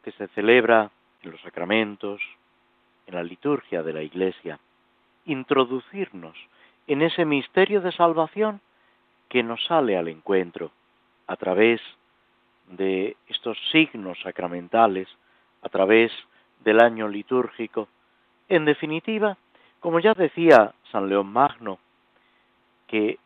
que 0.00 0.12
se 0.12 0.28
celebra 0.28 0.90
en 1.22 1.30
los 1.30 1.40
sacramentos, 1.40 2.20
en 3.06 3.14
la 3.14 3.22
liturgia 3.22 3.82
de 3.82 3.92
la 3.92 4.02
Iglesia, 4.02 4.58
introducirnos 5.24 6.36
en 6.86 7.02
ese 7.02 7.24
misterio 7.24 7.80
de 7.80 7.92
salvación 7.92 8.60
que 9.28 9.42
nos 9.42 9.64
sale 9.64 9.96
al 9.96 10.08
encuentro 10.08 10.70
a 11.26 11.36
través 11.36 11.80
de 12.66 13.16
estos 13.28 13.58
signos 13.70 14.18
sacramentales, 14.22 15.08
a 15.62 15.68
través 15.68 16.12
del 16.64 16.80
año 16.80 17.08
litúrgico. 17.08 17.88
En 18.48 18.64
definitiva, 18.64 19.36
como 19.80 20.00
ya 20.00 20.14
decía 20.14 20.74
San 20.90 21.08
León 21.08 21.32
Magno, 21.32 21.78
que 22.86 23.18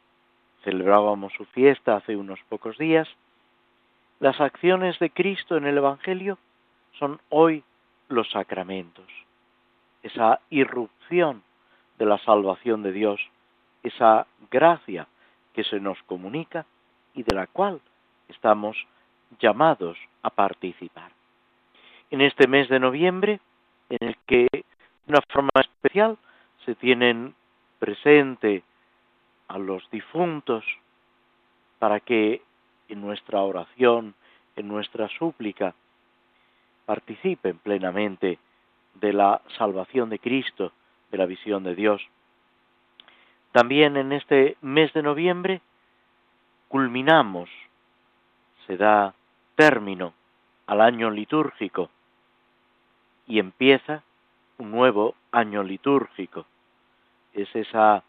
celebrábamos 0.64 1.32
su 1.34 1.44
fiesta 1.46 1.96
hace 1.96 2.16
unos 2.16 2.40
pocos 2.48 2.78
días, 2.78 3.08
las 4.20 4.40
acciones 4.40 4.98
de 4.98 5.10
Cristo 5.10 5.56
en 5.56 5.66
el 5.66 5.78
Evangelio 5.78 6.38
son 7.02 7.20
hoy 7.30 7.64
los 8.10 8.30
sacramentos, 8.30 9.06
esa 10.04 10.38
irrupción 10.50 11.42
de 11.98 12.06
la 12.06 12.16
salvación 12.18 12.84
de 12.84 12.92
Dios, 12.92 13.20
esa 13.82 14.28
gracia 14.52 15.08
que 15.52 15.64
se 15.64 15.80
nos 15.80 16.00
comunica 16.04 16.64
y 17.14 17.24
de 17.24 17.34
la 17.34 17.48
cual 17.48 17.80
estamos 18.28 18.76
llamados 19.40 19.98
a 20.22 20.30
participar. 20.30 21.10
En 22.12 22.20
este 22.20 22.46
mes 22.46 22.68
de 22.68 22.78
noviembre, 22.78 23.40
en 23.90 24.08
el 24.08 24.16
que 24.24 24.46
de 24.52 24.64
una 25.08 25.22
forma 25.28 25.50
especial 25.56 26.16
se 26.64 26.76
tienen 26.76 27.34
presente 27.80 28.62
a 29.48 29.58
los 29.58 29.90
difuntos 29.90 30.64
para 31.80 31.98
que 31.98 32.42
en 32.88 33.00
nuestra 33.00 33.40
oración, 33.40 34.14
en 34.54 34.68
nuestra 34.68 35.08
súplica, 35.18 35.74
participen 36.84 37.58
plenamente 37.58 38.38
de 38.94 39.12
la 39.12 39.40
salvación 39.56 40.10
de 40.10 40.18
Cristo, 40.18 40.72
de 41.10 41.18
la 41.18 41.26
visión 41.26 41.64
de 41.64 41.74
Dios. 41.74 42.02
También 43.52 43.96
en 43.96 44.12
este 44.12 44.56
mes 44.62 44.92
de 44.92 45.02
noviembre 45.02 45.60
culminamos, 46.68 47.50
se 48.66 48.76
da 48.76 49.14
término 49.56 50.14
al 50.66 50.80
año 50.80 51.10
litúrgico 51.10 51.90
y 53.26 53.38
empieza 53.38 54.02
un 54.58 54.70
nuevo 54.70 55.14
año 55.30 55.62
litúrgico. 55.62 56.46
Es 57.34 57.54
esa 57.54 58.02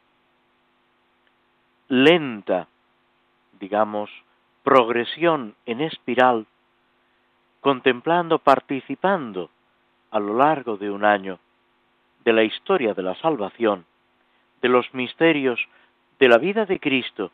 lenta, 1.89 2.67
digamos, 3.59 4.09
progresión 4.63 5.55
en 5.65 5.81
espiral 5.81 6.45
contemplando, 7.63 8.39
participando 8.39 9.49
a 10.11 10.19
lo 10.19 10.37
largo 10.37 10.75
de 10.75 10.91
un 10.91 11.05
año 11.05 11.39
de 12.25 12.33
la 12.33 12.43
historia 12.43 12.93
de 12.93 13.01
la 13.01 13.15
salvación, 13.15 13.85
de 14.61 14.67
los 14.67 14.93
misterios 14.93 15.59
de 16.19 16.27
la 16.27 16.37
vida 16.37 16.65
de 16.65 16.79
Cristo 16.81 17.31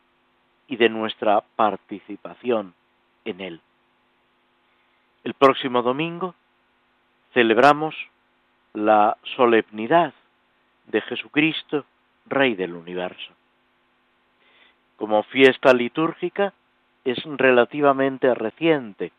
y 0.68 0.76
de 0.76 0.88
nuestra 0.88 1.42
participación 1.56 2.74
en 3.24 3.40
Él. 3.40 3.60
El 5.24 5.34
próximo 5.34 5.82
domingo 5.82 6.36
celebramos 7.34 7.96
la 8.72 9.16
solemnidad 9.36 10.14
de 10.86 11.00
Jesucristo, 11.00 11.84
Rey 12.26 12.54
del 12.54 12.74
universo. 12.74 13.32
Como 14.96 15.24
fiesta 15.24 15.72
litúrgica 15.74 16.52
es 17.04 17.18
relativamente 17.24 18.32
reciente, 18.32 19.10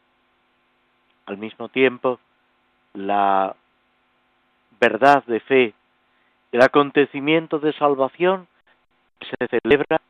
al 1.25 1.37
mismo 1.37 1.69
tiempo 1.69 2.19
la 2.93 3.55
verdad 4.79 5.23
de 5.25 5.39
fe, 5.39 5.73
el 6.51 6.61
acontecimiento 6.61 7.59
de 7.59 7.73
salvación 7.73 8.47
se 9.21 9.59
celebra, 9.59 10.01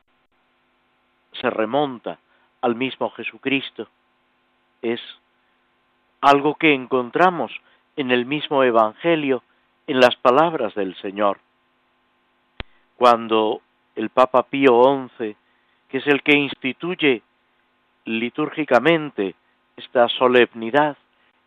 se 1.40 1.50
remonta 1.50 2.18
al 2.60 2.74
mismo 2.74 3.10
Jesucristo. 3.10 3.88
Es 4.80 5.00
algo 6.20 6.54
que 6.54 6.74
encontramos 6.74 7.52
en 7.96 8.10
el 8.10 8.26
mismo 8.26 8.64
Evangelio, 8.64 9.42
en 9.86 10.00
las 10.00 10.16
palabras 10.16 10.74
del 10.74 10.96
Señor. 10.96 11.38
Cuando 12.96 13.60
el 13.94 14.08
Papa 14.10 14.44
Pío 14.44 15.08
XI, 15.18 15.36
que 15.88 15.98
es 15.98 16.06
el 16.06 16.22
que 16.22 16.36
instituye 16.36 17.22
litúrgicamente 18.04 19.34
esta 19.76 20.08
solemnidad, 20.08 20.96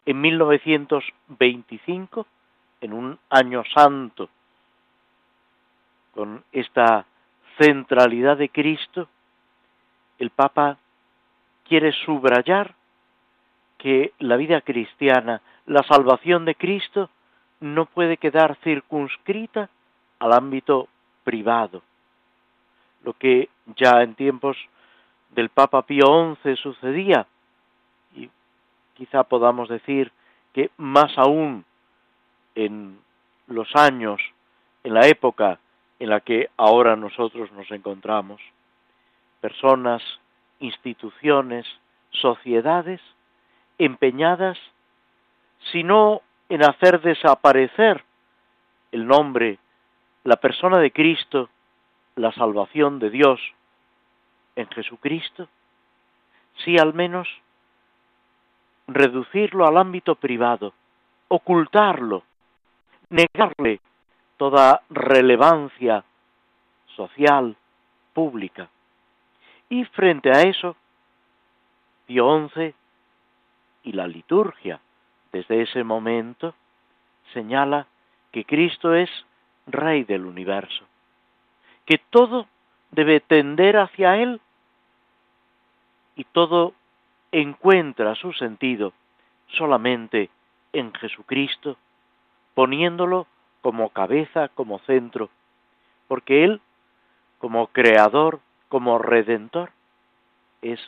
en 0.05 0.21
1925, 0.21 2.27
en 2.81 2.93
un 2.93 3.17
año 3.29 3.63
santo, 3.73 4.29
con 6.13 6.43
esta 6.51 7.05
centralidad 7.59 8.37
de 8.37 8.49
Cristo, 8.49 9.07
el 10.19 10.29
Papa 10.29 10.77
quiere 11.67 11.91
subrayar 12.05 12.75
que 13.77 14.13
la 14.19 14.37
vida 14.37 14.61
cristiana, 14.61 15.41
la 15.65 15.83
salvación 15.83 16.45
de 16.45 16.55
Cristo, 16.55 17.09
no 17.59 17.85
puede 17.85 18.17
quedar 18.17 18.57
circunscrita 18.63 19.69
al 20.19 20.33
ámbito 20.33 20.87
privado. 21.23 21.81
Lo 23.03 23.13
que 23.13 23.49
ya 23.75 24.01
en 24.01 24.15
tiempos 24.15 24.57
del 25.31 25.49
Papa 25.49 25.81
Pío 25.81 26.37
XI 26.43 26.55
sucedía, 26.55 27.27
quizá 28.95 29.23
podamos 29.23 29.69
decir 29.69 30.11
que 30.53 30.71
más 30.77 31.17
aún 31.17 31.65
en 32.55 32.97
los 33.47 33.67
años, 33.75 34.21
en 34.83 34.93
la 34.93 35.07
época 35.07 35.59
en 35.99 36.09
la 36.09 36.21
que 36.21 36.49
ahora 36.57 36.95
nosotros 36.95 37.51
nos 37.51 37.69
encontramos, 37.71 38.41
personas, 39.41 40.01
instituciones, 40.59 41.65
sociedades 42.11 43.01
empeñadas, 43.77 44.57
si 45.71 45.83
no 45.83 46.21
en 46.49 46.63
hacer 46.63 47.01
desaparecer 47.01 48.03
el 48.91 49.07
nombre, 49.07 49.59
la 50.23 50.37
persona 50.37 50.79
de 50.79 50.91
Cristo, 50.91 51.49
la 52.15 52.31
salvación 52.31 52.99
de 52.99 53.09
Dios 53.09 53.39
en 54.55 54.67
Jesucristo, 54.69 55.47
si 56.63 56.77
al 56.77 56.93
menos 56.93 57.27
reducirlo 58.87 59.67
al 59.67 59.77
ámbito 59.77 60.15
privado, 60.15 60.73
ocultarlo, 61.27 62.23
negarle 63.09 63.79
toda 64.37 64.81
relevancia 64.89 66.03
social, 66.95 67.55
pública. 68.13 68.69
Y 69.69 69.83
frente 69.85 70.29
a 70.29 70.41
eso, 70.41 70.75
Pío 72.05 72.49
XI 72.49 72.73
y 73.83 73.91
la 73.91 74.07
liturgia 74.07 74.79
desde 75.31 75.63
ese 75.63 75.83
momento 75.83 76.53
señala 77.33 77.87
que 78.31 78.45
Cristo 78.45 78.93
es 78.93 79.09
Rey 79.67 80.03
del 80.03 80.25
universo, 80.25 80.85
que 81.85 81.99
todo 82.09 82.47
debe 82.91 83.19
tender 83.19 83.77
hacia 83.77 84.17
Él 84.17 84.39
y 86.15 86.23
todo 86.25 86.73
encuentra 87.41 88.15
su 88.15 88.31
sentido 88.31 88.93
solamente 89.47 90.29
en 90.71 90.93
Jesucristo, 90.93 91.75
poniéndolo 92.53 93.27
como 93.61 93.89
cabeza, 93.89 94.47
como 94.49 94.79
centro, 94.79 95.29
porque 96.07 96.45
Él, 96.45 96.61
como 97.39 97.67
creador, 97.67 98.39
como 98.69 98.99
redentor, 98.99 99.71
es 100.61 100.79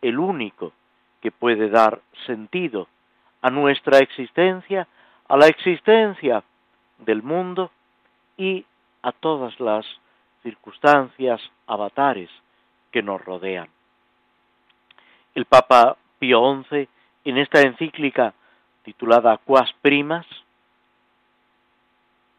el 0.00 0.18
único 0.18 0.72
que 1.20 1.30
puede 1.30 1.68
dar 1.68 2.00
sentido 2.24 2.88
a 3.42 3.50
nuestra 3.50 3.98
existencia, 3.98 4.88
a 5.28 5.36
la 5.36 5.46
existencia 5.46 6.42
del 6.98 7.22
mundo 7.22 7.70
y 8.38 8.64
a 9.02 9.12
todas 9.12 9.60
las 9.60 9.84
circunstancias, 10.42 11.40
avatares 11.66 12.30
que 12.92 13.02
nos 13.02 13.22
rodean 13.22 13.68
el 15.36 15.44
Papa 15.44 15.98
Pío 16.18 16.64
XI, 16.64 16.88
en 17.26 17.36
esta 17.36 17.60
encíclica 17.60 18.32
titulada 18.84 19.36
Quas 19.36 19.70
Primas, 19.82 20.26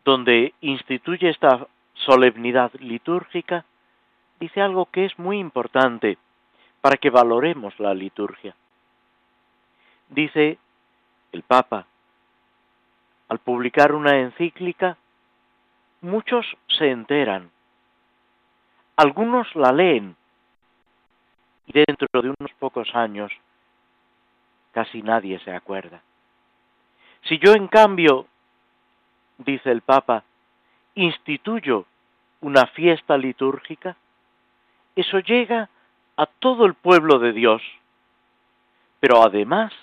donde 0.03 0.55
instituye 0.61 1.29
esta 1.29 1.67
solemnidad 1.93 2.71
litúrgica, 2.79 3.65
dice 4.39 4.61
algo 4.61 4.87
que 4.87 5.05
es 5.05 5.17
muy 5.19 5.37
importante 5.37 6.17
para 6.81 6.97
que 6.97 7.11
valoremos 7.11 7.79
la 7.79 7.93
liturgia. 7.93 8.55
Dice 10.09 10.57
el 11.33 11.43
Papa, 11.43 11.85
al 13.29 13.37
publicar 13.37 13.93
una 13.93 14.17
encíclica, 14.17 14.97
muchos 16.01 16.47
se 16.67 16.89
enteran, 16.89 17.51
algunos 18.95 19.55
la 19.55 19.71
leen 19.71 20.15
y 21.67 21.73
dentro 21.73 22.07
de 22.21 22.33
unos 22.39 22.51
pocos 22.59 22.93
años 22.95 23.31
casi 24.71 25.01
nadie 25.01 25.39
se 25.39 25.51
acuerda. 25.51 26.01
Si 27.23 27.37
yo 27.39 27.53
en 27.53 27.67
cambio, 27.67 28.27
dice 29.37 29.71
el 29.71 29.81
Papa, 29.81 30.23
instituyo 30.95 31.85
una 32.41 32.65
fiesta 32.67 33.17
litúrgica, 33.17 33.95
eso 34.95 35.19
llega 35.19 35.69
a 36.15 36.25
todo 36.25 36.65
el 36.65 36.73
pueblo 36.73 37.19
de 37.19 37.33
Dios, 37.33 37.61
pero 38.99 39.21
además 39.23 39.73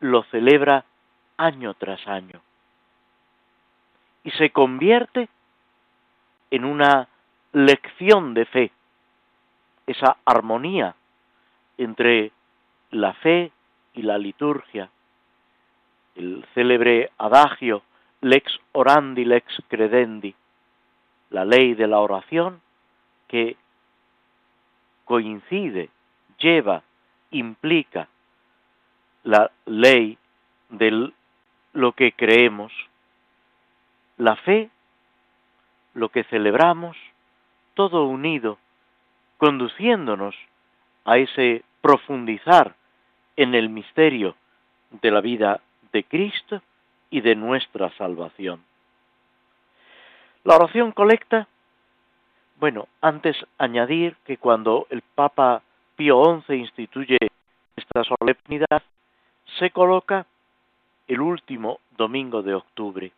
lo 0.00 0.22
celebra 0.24 0.84
año 1.36 1.74
tras 1.74 2.06
año 2.06 2.40
y 4.26 4.30
se 4.32 4.50
convierte 4.50 5.28
en 6.50 6.64
una 6.64 7.08
lección 7.52 8.34
de 8.34 8.44
fe, 8.44 8.72
esa 9.86 10.16
armonía 10.24 10.94
entre 11.78 12.32
la 12.90 13.12
fe 13.14 13.52
y 13.94 14.02
la 14.02 14.18
liturgia, 14.18 14.90
el 16.14 16.44
célebre 16.54 17.10
adagio 17.18 17.82
lex 18.20 18.58
orandi, 18.72 19.24
lex 19.24 19.46
credendi, 19.68 20.34
la 21.30 21.44
ley 21.44 21.74
de 21.74 21.86
la 21.86 22.00
oración 22.00 22.60
que 23.28 23.56
coincide, 25.04 25.90
lleva, 26.38 26.82
implica 27.30 28.08
la 29.24 29.50
ley 29.66 30.18
de 30.70 31.12
lo 31.72 31.92
que 31.92 32.12
creemos, 32.12 32.72
la 34.16 34.36
fe, 34.36 34.70
lo 35.94 36.08
que 36.08 36.24
celebramos, 36.24 36.96
todo 37.74 38.06
unido, 38.06 38.58
conduciéndonos 39.38 40.34
a 41.04 41.18
ese 41.18 41.62
profundizar 41.80 42.74
en 43.36 43.54
el 43.54 43.68
misterio 43.68 44.34
de 44.90 45.10
la 45.10 45.20
vida 45.20 45.60
de 45.92 46.04
Cristo 46.04 46.62
y 47.10 47.20
de 47.20 47.36
nuestra 47.36 47.90
salvación. 47.96 48.62
La 50.44 50.56
oración 50.56 50.92
colecta, 50.92 51.48
bueno, 52.58 52.88
antes 53.00 53.36
añadir 53.58 54.16
que 54.24 54.36
cuando 54.36 54.86
el 54.90 55.02
Papa 55.02 55.62
Pío 55.96 56.42
XI 56.46 56.54
instituye 56.54 57.18
esta 57.76 58.04
solemnidad, 58.04 58.82
se 59.58 59.70
coloca 59.70 60.26
el 61.08 61.20
último 61.20 61.80
domingo 61.96 62.42
de 62.42 62.54
octubre. 62.54 63.12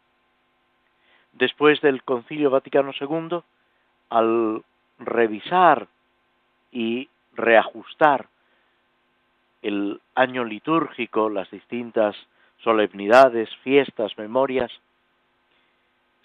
Después 1.32 1.80
del 1.80 2.02
Concilio 2.02 2.50
Vaticano 2.50 2.92
II, 2.98 3.40
al 4.10 4.62
revisar 4.98 5.86
y 6.72 7.08
reajustar 7.34 8.28
el 9.62 10.00
año 10.14 10.44
litúrgico, 10.44 11.28
las 11.28 11.50
distintas 11.50 12.16
solemnidades, 12.62 13.48
fiestas, 13.62 14.16
memorias, 14.18 14.70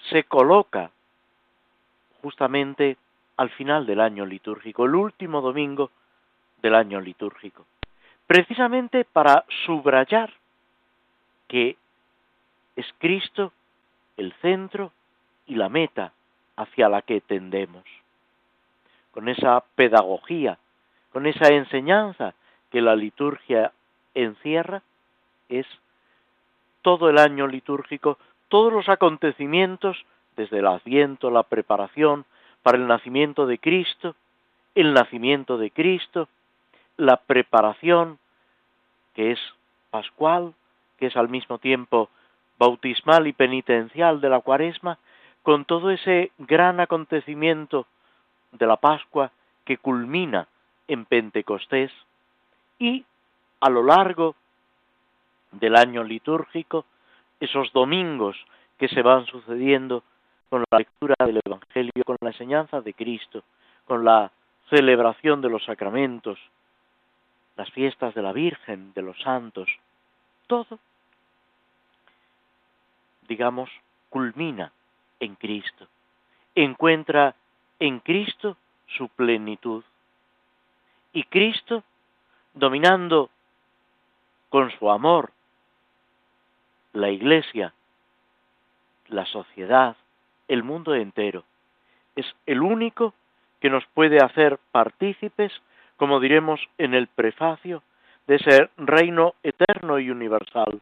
se 0.09 0.23
coloca 0.23 0.91
justamente 2.21 2.97
al 3.37 3.49
final 3.51 3.85
del 3.85 3.99
año 3.99 4.25
litúrgico, 4.25 4.85
el 4.85 4.95
último 4.95 5.41
domingo 5.41 5.91
del 6.61 6.75
año 6.75 7.01
litúrgico, 7.01 7.65
precisamente 8.27 9.05
para 9.05 9.45
subrayar 9.65 10.31
que 11.47 11.75
es 12.75 12.85
Cristo 12.99 13.51
el 14.17 14.33
centro 14.41 14.91
y 15.47 15.55
la 15.55 15.69
meta 15.69 16.13
hacia 16.55 16.89
la 16.89 17.01
que 17.01 17.21
tendemos. 17.21 17.83
Con 19.13 19.29
esa 19.29 19.63
pedagogía, 19.75 20.57
con 21.11 21.25
esa 21.27 21.47
enseñanza 21.49 22.33
que 22.71 22.81
la 22.81 22.95
liturgia 22.95 23.71
encierra, 24.13 24.81
es 25.49 25.67
todo 26.81 27.09
el 27.09 27.17
año 27.17 27.47
litúrgico, 27.47 28.17
todos 28.49 28.73
los 28.73 28.89
acontecimientos, 28.89 30.05
desde 30.35 30.59
el 30.59 30.67
adviento, 30.67 31.29
la 31.29 31.43
preparación 31.43 32.25
para 32.63 32.77
el 32.77 32.87
nacimiento 32.87 33.45
de 33.45 33.59
Cristo, 33.59 34.15
el 34.75 34.93
nacimiento 34.93 35.57
de 35.57 35.69
Cristo, 35.69 36.27
la 36.97 37.17
preparación, 37.17 38.17
que 39.13 39.31
es 39.31 39.39
pascual, 39.91 40.53
que 40.97 41.07
es 41.07 41.15
al 41.15 41.29
mismo 41.29 41.59
tiempo 41.59 42.09
bautismal 42.57 43.27
y 43.27 43.33
penitencial 43.33 44.21
de 44.21 44.29
la 44.29 44.39
cuaresma, 44.39 44.97
con 45.43 45.65
todo 45.65 45.91
ese 45.91 46.31
gran 46.37 46.79
acontecimiento 46.79 47.85
de 48.53 48.65
la 48.67 48.77
Pascua 48.77 49.31
que 49.65 49.77
culmina 49.77 50.47
en 50.87 51.05
Pentecostés 51.05 51.91
y 52.79 53.05
a 53.59 53.69
lo 53.69 53.83
largo 53.83 54.35
del 55.51 55.75
año 55.75 56.03
litúrgico, 56.03 56.85
esos 57.39 57.71
domingos 57.71 58.37
que 58.77 58.87
se 58.87 59.01
van 59.01 59.25
sucediendo 59.25 60.03
con 60.49 60.63
la 60.69 60.79
lectura 60.79 61.15
del 61.19 61.39
Evangelio, 61.45 62.03
con 62.05 62.17
la 62.21 62.29
enseñanza 62.29 62.81
de 62.81 62.93
Cristo, 62.93 63.43
con 63.85 64.03
la 64.03 64.31
celebración 64.69 65.41
de 65.41 65.49
los 65.49 65.63
sacramentos, 65.65 66.39
las 67.55 67.69
fiestas 67.71 68.13
de 68.13 68.21
la 68.21 68.33
Virgen, 68.33 68.93
de 68.93 69.01
los 69.01 69.19
santos, 69.21 69.69
todo, 70.47 70.79
digamos, 73.27 73.69
culmina 74.09 74.71
en 75.19 75.35
Cristo, 75.35 75.87
encuentra 76.55 77.35
en 77.83 77.99
Cristo 77.99 78.55
su 78.95 79.09
plenitud. 79.09 79.83
Y 81.11 81.25
Cristo, 81.25 81.83
dominando 82.53 83.29
con 84.47 84.71
su 84.71 84.89
amor 84.89 85.31
la 86.93 87.09
iglesia, 87.09 87.73
la 89.09 89.25
sociedad, 89.25 89.97
el 90.47 90.63
mundo 90.63 90.95
entero. 90.95 91.43
Es 92.15 92.25
el 92.45 92.61
único 92.61 93.13
que 93.59 93.69
nos 93.69 93.85
puede 93.87 94.23
hacer 94.23 94.59
partícipes, 94.71 95.51
como 95.97 96.21
diremos 96.21 96.61
en 96.77 96.93
el 96.93 97.07
prefacio, 97.07 97.83
de 98.27 98.35
ese 98.35 98.69
reino 98.77 99.33
eterno 99.43 99.99
y 99.99 100.09
universal, 100.09 100.79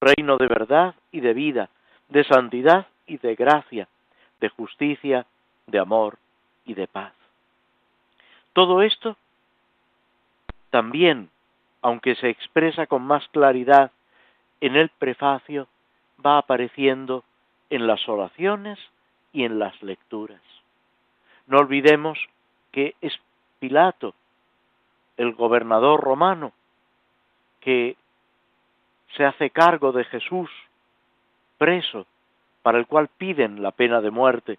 reino 0.00 0.36
de 0.36 0.48
verdad 0.48 0.96
y 1.12 1.20
de 1.20 1.32
vida, 1.32 1.70
de 2.08 2.24
santidad 2.24 2.88
y 3.06 3.18
de 3.18 3.36
gracia, 3.36 3.86
de 4.40 4.48
justicia, 4.48 5.26
de 5.68 5.78
amor 5.78 6.18
y 6.64 6.74
de 6.74 6.86
paz. 6.86 7.12
Todo 8.52 8.82
esto 8.82 9.16
también, 10.70 11.30
aunque 11.82 12.14
se 12.16 12.28
expresa 12.28 12.86
con 12.86 13.02
más 13.02 13.26
claridad 13.28 13.90
en 14.60 14.76
el 14.76 14.88
prefacio 14.90 15.68
va 16.24 16.38
apareciendo 16.38 17.24
en 17.70 17.86
las 17.86 18.08
oraciones 18.08 18.78
y 19.32 19.44
en 19.44 19.58
las 19.58 19.80
lecturas. 19.82 20.40
No 21.46 21.58
olvidemos 21.58 22.18
que 22.72 22.94
es 23.00 23.12
Pilato, 23.58 24.14
el 25.16 25.34
gobernador 25.34 26.00
romano, 26.00 26.52
que 27.60 27.96
se 29.16 29.24
hace 29.24 29.50
cargo 29.50 29.92
de 29.92 30.04
Jesús, 30.04 30.50
preso, 31.58 32.06
para 32.62 32.78
el 32.78 32.86
cual 32.86 33.08
piden 33.08 33.62
la 33.62 33.70
pena 33.70 34.00
de 34.00 34.10
muerte, 34.10 34.58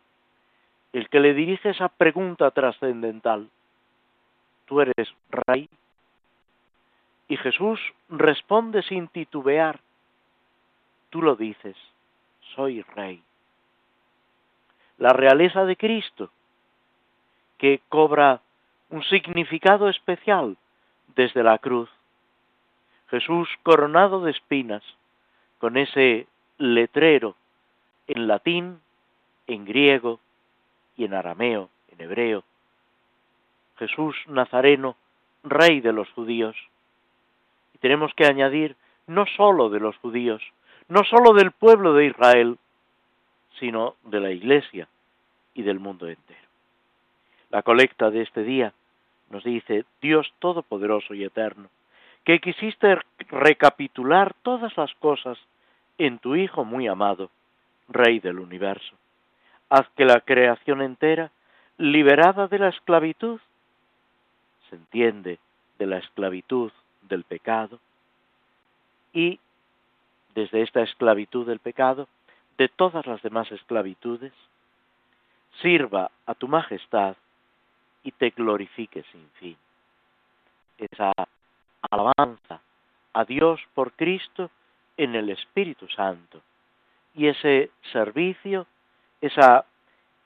el 0.94 1.10
que 1.10 1.20
le 1.20 1.34
dirige 1.34 1.70
esa 1.70 1.90
pregunta 1.90 2.52
trascendental. 2.52 3.50
¿Tú 4.66 4.82
eres 4.82 5.14
rey? 5.30 5.70
Y 7.28 7.38
Jesús 7.38 7.80
responde 8.10 8.84
sin 8.84 9.08
titubear, 9.08 9.80
tú 11.10 11.22
lo 11.22 11.36
dices, 11.36 11.78
soy 12.56 12.82
rey. 12.82 13.24
La 14.98 15.14
realeza 15.14 15.64
de 15.64 15.78
Cristo, 15.78 16.30
que 17.58 17.82
cobra 17.88 18.42
un 18.90 19.04
significado 19.04 19.88
especial 19.88 20.58
desde 21.16 21.44
la 21.44 21.58
cruz. 21.58 21.90
Jesús 23.10 23.50
coronado 23.64 24.22
de 24.22 24.32
espinas, 24.32 24.84
con 25.60 25.78
ese 25.78 26.28
letrero 26.58 27.36
en 28.08 28.28
latín, 28.28 28.82
en 29.48 29.66
griego 29.66 30.20
en 31.04 31.14
arameo, 31.14 31.70
en 31.90 32.02
hebreo. 32.02 32.44
Jesús 33.78 34.16
Nazareno, 34.28 34.96
rey 35.44 35.82
de 35.82 35.94
los 35.94 36.10
judíos. 36.12 36.56
Y 37.74 37.78
tenemos 37.80 38.14
que 38.14 38.26
añadir 38.26 38.76
no 39.08 39.26
sólo 39.38 39.70
de 39.70 39.80
los 39.80 39.98
judíos, 39.98 40.42
no 40.88 41.04
sólo 41.04 41.34
del 41.34 41.52
pueblo 41.52 41.94
de 41.94 42.06
Israel, 42.06 42.58
sino 43.60 43.96
de 44.04 44.20
la 44.20 44.32
Iglesia 44.32 44.88
y 45.54 45.64
del 45.64 45.80
mundo 45.80 46.08
entero. 46.08 46.40
La 47.50 47.64
colecta 47.64 48.10
de 48.10 48.22
este 48.22 48.44
día 48.44 48.74
nos 49.30 49.44
dice, 49.44 49.86
Dios 50.02 50.34
Todopoderoso 50.40 51.14
y 51.14 51.24
Eterno, 51.24 51.70
que 52.24 52.40
quisiste 52.40 52.98
recapitular 53.30 54.34
todas 54.42 54.76
las 54.78 54.94
cosas 54.96 55.38
en 55.98 56.20
tu 56.20 56.36
Hijo 56.36 56.64
muy 56.64 56.88
amado, 56.88 57.30
Rey 57.88 58.20
del 58.20 58.40
universo. 58.40 58.96
Haz 59.72 59.88
que 59.96 60.04
la 60.04 60.20
creación 60.20 60.82
entera, 60.82 61.32
liberada 61.78 62.50
de 62.50 62.60
la 62.60 62.68
esclavitud, 62.68 63.40
se 64.70 64.76
entiende 64.76 65.40
de 65.80 65.86
la 65.86 65.98
esclavitud 65.98 66.74
del 67.04 67.24
pecado, 67.24 67.80
y 69.14 69.40
desde 70.36 70.62
esta 70.62 70.82
esclavitud 70.82 71.48
del 71.48 71.60
pecado, 71.60 72.10
de 72.58 72.68
todas 72.68 73.08
las 73.08 73.22
demás 73.22 73.50
esclavitudes, 73.50 74.34
sirva 75.62 76.12
a 76.26 76.36
tu 76.36 76.50
majestad 76.50 77.16
y 78.04 78.12
te 78.12 78.32
glorifique 78.32 79.04
sin 79.14 79.30
fin. 79.40 79.58
Esa 80.80 81.14
alabanza 81.90 82.60
a 83.14 83.24
Dios 83.24 83.62
por 83.74 83.94
Cristo 83.94 84.52
en 84.98 85.16
el 85.16 85.30
Espíritu 85.30 85.88
Santo 85.88 86.42
y 87.16 87.28
ese 87.28 87.72
servicio, 87.94 88.68
esa 89.22 89.66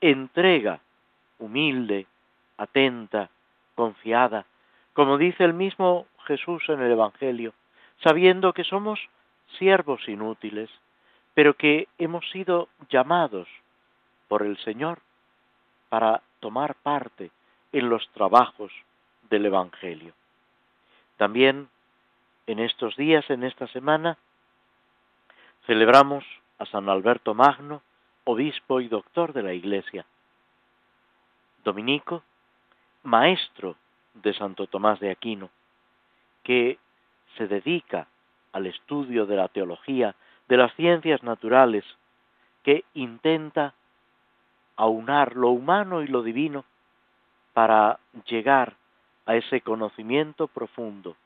entrega 0.00 0.80
humilde, 1.38 2.06
atenta, 2.56 3.30
confiada, 3.74 4.46
como 4.92 5.18
dice 5.18 5.44
el 5.44 5.54
mismo 5.54 6.06
Jesús 6.26 6.64
en 6.68 6.80
el 6.80 6.92
Evangelio, 6.92 7.52
sabiendo 8.02 8.52
que 8.52 8.64
somos 8.64 8.98
siervos 9.58 10.08
inútiles, 10.08 10.70
pero 11.34 11.54
que 11.54 11.88
hemos 11.98 12.28
sido 12.30 12.68
llamados 12.88 13.46
por 14.28 14.42
el 14.42 14.56
Señor 14.58 15.00
para 15.88 16.22
tomar 16.40 16.74
parte 16.76 17.30
en 17.72 17.88
los 17.88 18.08
trabajos 18.10 18.72
del 19.28 19.46
Evangelio. 19.46 20.14
También 21.16 21.68
en 22.46 22.58
estos 22.58 22.96
días, 22.96 23.28
en 23.30 23.44
esta 23.44 23.66
semana, 23.68 24.16
celebramos 25.66 26.24
a 26.58 26.66
San 26.66 26.88
Alberto 26.88 27.34
Magno, 27.34 27.82
obispo 28.26 28.80
y 28.80 28.88
doctor 28.88 29.32
de 29.32 29.42
la 29.42 29.54
Iglesia, 29.54 30.04
dominico, 31.62 32.24
maestro 33.04 33.76
de 34.14 34.34
Santo 34.34 34.66
Tomás 34.66 34.98
de 34.98 35.10
Aquino, 35.10 35.48
que 36.42 36.78
se 37.36 37.46
dedica 37.46 38.08
al 38.52 38.66
estudio 38.66 39.26
de 39.26 39.36
la 39.36 39.48
teología, 39.48 40.16
de 40.48 40.56
las 40.56 40.74
ciencias 40.74 41.22
naturales, 41.22 41.84
que 42.64 42.84
intenta 42.94 43.74
aunar 44.74 45.36
lo 45.36 45.50
humano 45.50 46.02
y 46.02 46.08
lo 46.08 46.22
divino 46.22 46.64
para 47.52 48.00
llegar 48.26 48.74
a 49.24 49.36
ese 49.36 49.60
conocimiento 49.60 50.48
profundo 50.48 51.16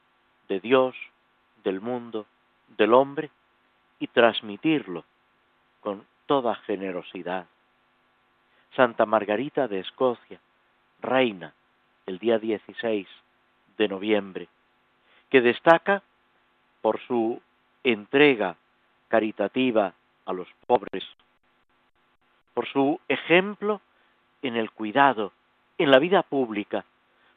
de 0.48 0.60
Dios, 0.60 0.94
del 1.64 1.80
mundo, 1.80 2.26
del 2.76 2.92
hombre 2.92 3.30
y 3.98 4.06
transmitirlo 4.08 5.04
con 5.80 6.04
toda 6.30 6.54
generosidad. 6.54 7.46
Santa 8.76 9.04
Margarita 9.04 9.66
de 9.66 9.80
Escocia, 9.80 10.38
reina, 11.00 11.52
el 12.06 12.20
día 12.20 12.38
16 12.38 13.08
de 13.76 13.88
noviembre, 13.88 14.46
que 15.28 15.40
destaca 15.40 16.04
por 16.82 17.00
su 17.00 17.42
entrega 17.82 18.54
caritativa 19.08 19.92
a 20.24 20.32
los 20.32 20.46
pobres, 20.68 21.02
por 22.54 22.68
su 22.68 23.00
ejemplo 23.08 23.80
en 24.42 24.54
el 24.54 24.70
cuidado, 24.70 25.32
en 25.78 25.90
la 25.90 25.98
vida 25.98 26.22
pública. 26.22 26.84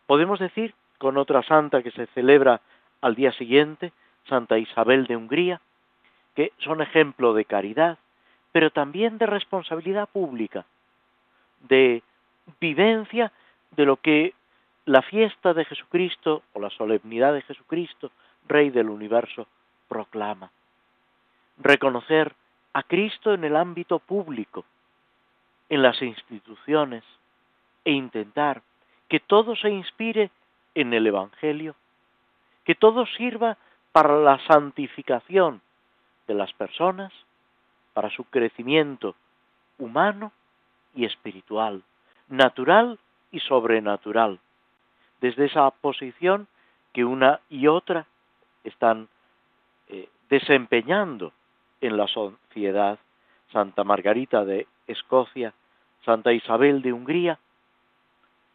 Podemos 0.06 0.40
decir, 0.40 0.76
con 1.00 1.18
otra 1.18 1.42
santa 1.42 1.82
que 1.82 1.90
se 1.90 2.06
celebra 2.14 2.62
al 3.02 3.16
día 3.16 3.32
siguiente, 3.32 3.92
Santa 4.30 4.60
Isabel 4.60 5.08
de 5.08 5.16
Hungría, 5.16 5.62
que 6.36 6.52
son 6.60 6.84
ejemplo 6.84 7.34
de 7.34 7.46
caridad, 7.46 7.98
pero 8.54 8.70
también 8.70 9.18
de 9.18 9.26
responsabilidad 9.26 10.08
pública, 10.08 10.66
de 11.68 12.04
vivencia 12.62 13.32
de 13.72 13.86
lo 13.86 13.98
que 13.98 14.34
la 14.86 15.02
fiesta 15.02 15.54
de 15.54 15.66
Jesucristo 15.66 16.44
o 16.54 16.60
la 16.60 16.70
solemnidad 16.70 17.34
de 17.34 17.42
Jesucristo, 17.42 18.12
Rey 18.48 18.70
del 18.70 18.90
universo, 18.90 19.48
proclama. 19.88 20.52
Reconocer 21.58 22.34
a 22.74 22.84
Cristo 22.84 23.34
en 23.34 23.44
el 23.44 23.56
ámbito 23.56 24.00
público, 24.00 24.66
en 25.70 25.82
las 25.82 26.02
instituciones, 26.02 27.04
e 27.86 27.92
intentar 27.92 28.62
que 29.10 29.20
todo 29.20 29.56
se 29.56 29.70
inspire 29.70 30.30
en 30.76 30.94
el 30.94 31.08
Evangelio, 31.08 31.76
que 32.66 32.76
todo 32.76 33.06
sirva 33.18 33.58
para 33.92 34.18
la 34.20 34.40
santificación 34.46 35.62
de 36.28 36.34
las 36.36 36.54
personas, 36.54 37.12
para 37.94 38.10
su 38.10 38.26
crecimiento 38.26 39.16
humano 39.78 40.32
y 40.96 41.06
espiritual, 41.06 41.84
natural 42.28 43.00
y 43.32 43.40
sobrenatural, 43.40 44.40
desde 45.22 45.46
esa 45.46 45.70
posición 45.72 46.48
que 46.92 47.06
una 47.06 47.40
y 47.50 47.68
otra 47.68 48.06
están 48.64 49.08
eh, 49.88 50.10
desempeñando 50.30 51.34
en 51.82 51.98
la 51.98 52.08
sociedad, 52.08 53.00
Santa 53.52 53.84
Margarita 53.84 54.46
de 54.46 54.68
Escocia, 54.88 55.54
Santa 56.06 56.34
Isabel 56.34 56.82
de 56.82 56.94
Hungría, 56.94 57.40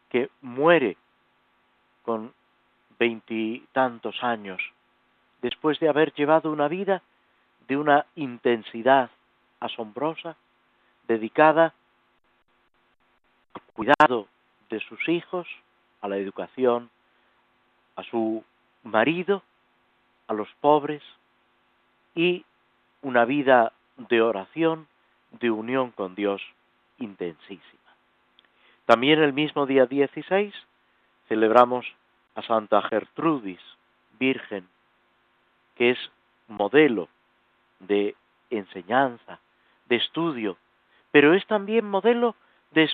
que 0.09 0.29
muere 0.41 0.97
con 2.03 2.33
veintitantos 2.97 4.23
años, 4.23 4.61
después 5.41 5.79
de 5.79 5.89
haber 5.89 6.13
llevado 6.13 6.51
una 6.51 6.67
vida 6.67 7.01
de 7.67 7.77
una 7.77 8.05
intensidad 8.15 9.09
asombrosa, 9.59 10.35
dedicada 11.07 11.73
al 13.53 13.61
cuidado 13.73 14.27
de 14.69 14.79
sus 14.81 15.07
hijos, 15.09 15.47
a 16.01 16.07
la 16.07 16.17
educación, 16.17 16.89
a 17.95 18.03
su 18.03 18.43
marido, 18.83 19.43
a 20.27 20.33
los 20.33 20.47
pobres 20.61 21.01
y 22.15 22.45
una 23.01 23.25
vida 23.25 23.73
de 23.97 24.21
oración, 24.21 24.87
de 25.31 25.51
unión 25.51 25.91
con 25.91 26.15
Dios 26.15 26.41
intensísima. 26.97 27.79
También 28.85 29.21
el 29.21 29.33
mismo 29.33 29.65
día 29.65 29.85
16 29.85 30.53
celebramos 31.27 31.85
a 32.35 32.41
Santa 32.41 32.81
Gertrudis, 32.81 33.59
Virgen, 34.19 34.67
que 35.75 35.91
es 35.91 35.99
modelo 36.47 37.07
de 37.79 38.15
enseñanza, 38.49 39.39
de 39.89 39.97
estudio, 39.97 40.57
pero 41.11 41.33
es 41.33 41.45
también 41.47 41.85
modelo 41.85 42.35
de 42.71 42.89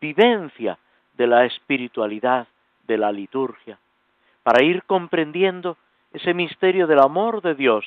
vivencia 0.00 0.78
de 1.16 1.26
la 1.26 1.44
espiritualidad, 1.44 2.48
de 2.86 2.98
la 2.98 3.12
liturgia, 3.12 3.78
para 4.42 4.62
ir 4.62 4.82
comprendiendo 4.84 5.76
ese 6.12 6.32
misterio 6.32 6.86
del 6.86 7.00
amor 7.00 7.42
de 7.42 7.54
Dios 7.54 7.84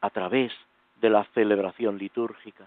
a 0.00 0.10
través 0.10 0.52
de 1.00 1.10
la 1.10 1.24
celebración 1.34 1.98
litúrgica, 1.98 2.66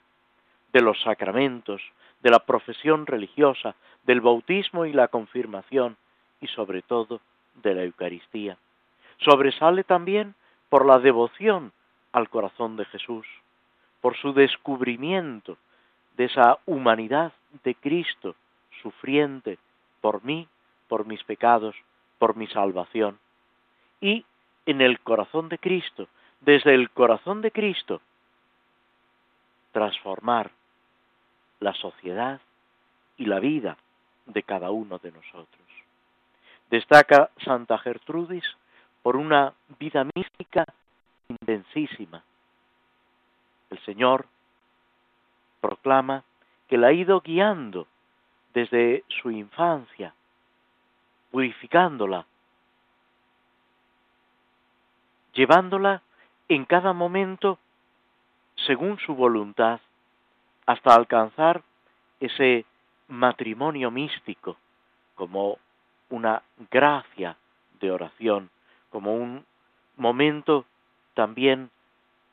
de 0.71 0.81
los 0.81 1.01
sacramentos, 1.01 1.81
de 2.21 2.29
la 2.29 2.39
profesión 2.39 3.07
religiosa, 3.07 3.75
del 4.03 4.21
bautismo 4.21 4.85
y 4.85 4.93
la 4.93 5.07
confirmación 5.07 5.97
y 6.39 6.47
sobre 6.47 6.81
todo 6.81 7.21
de 7.55 7.73
la 7.73 7.83
Eucaristía. 7.83 8.57
Sobresale 9.17 9.83
también 9.83 10.35
por 10.69 10.85
la 10.85 10.99
devoción 10.99 11.71
al 12.11 12.29
corazón 12.29 12.75
de 12.77 12.85
Jesús, 12.85 13.25
por 14.05 14.15
su 14.17 14.33
descubrimiento 14.33 15.57
de 16.15 16.25
esa 16.25 16.59
humanidad 16.67 17.33
de 17.63 17.73
Cristo 17.73 18.35
sufriente 18.83 19.57
por 19.99 20.23
mí, 20.23 20.47
por 20.87 21.07
mis 21.07 21.23
pecados, 21.23 21.75
por 22.19 22.35
mi 22.35 22.45
salvación. 22.45 23.17
Y 23.99 24.23
en 24.67 24.81
el 24.81 24.99
corazón 24.99 25.49
de 25.49 25.57
Cristo, 25.57 26.07
desde 26.41 26.75
el 26.75 26.91
corazón 26.91 27.41
de 27.41 27.49
Cristo, 27.49 27.99
transformar 29.71 30.51
la 31.59 31.73
sociedad 31.73 32.39
y 33.17 33.25
la 33.25 33.39
vida 33.39 33.75
de 34.27 34.43
cada 34.43 34.69
uno 34.69 34.99
de 34.99 35.13
nosotros. 35.13 35.67
Destaca 36.69 37.31
Santa 37.43 37.79
Gertrudis 37.79 38.45
por 39.01 39.15
una 39.15 39.51
vida 39.79 40.05
mística 40.13 40.63
intensísima. 41.27 42.21
El 43.69 43.79
Señor 43.79 44.27
proclama 45.61 46.23
que 46.67 46.77
la 46.77 46.87
ha 46.87 46.93
ido 46.93 47.21
guiando 47.21 47.87
desde 48.53 49.03
su 49.21 49.31
infancia, 49.31 50.13
purificándola, 51.31 52.25
llevándola 55.33 56.01
en 56.47 56.65
cada 56.65 56.93
momento 56.93 57.59
según 58.65 58.97
su 58.99 59.15
voluntad 59.15 59.81
hasta 60.65 60.95
alcanzar 60.95 61.61
ese 62.19 62.65
matrimonio 63.07 63.91
místico 63.91 64.57
como 65.15 65.57
una 66.09 66.41
gracia 66.71 67.37
de 67.79 67.91
oración, 67.91 68.49
como 68.89 69.13
un 69.15 69.45
momento 69.97 70.65
también 71.13 71.69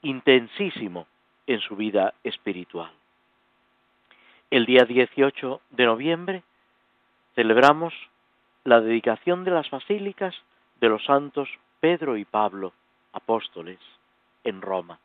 intensísimo 0.02 1.06
en 1.54 1.60
su 1.60 1.76
vida 1.76 2.14
espiritual. 2.24 2.90
El 4.50 4.66
día 4.66 4.84
18 4.84 5.60
de 5.70 5.86
noviembre 5.86 6.42
celebramos 7.34 7.94
la 8.64 8.80
dedicación 8.80 9.44
de 9.44 9.50
las 9.50 9.70
basílicas 9.70 10.34
de 10.80 10.88
los 10.88 11.04
santos 11.04 11.48
Pedro 11.80 12.16
y 12.16 12.24
Pablo, 12.24 12.72
apóstoles, 13.12 13.78
en 14.44 14.62
Roma. 14.62 14.98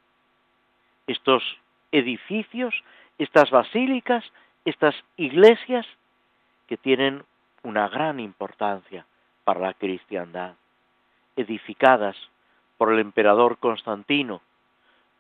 Estos 1.08 1.44
edificios, 1.92 2.84
estas 3.18 3.50
basílicas, 3.50 4.24
estas 4.66 4.96
iglesias 5.16 5.86
que 6.68 6.78
tienen 6.78 7.24
una 7.64 7.88
gran 7.88 8.20
importancia 8.20 9.06
para 9.44 9.60
la 9.62 9.74
cristiandad, 9.74 10.56
edificadas 11.36 12.16
por 12.78 12.94
el 12.94 13.00
emperador 13.00 13.58
Constantino 13.58 14.42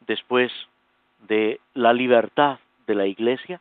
después 0.01 0.51
de 1.19 1.59
la 1.73 1.93
libertad 1.93 2.59
de 2.85 2.95
la 2.95 3.05
iglesia, 3.05 3.59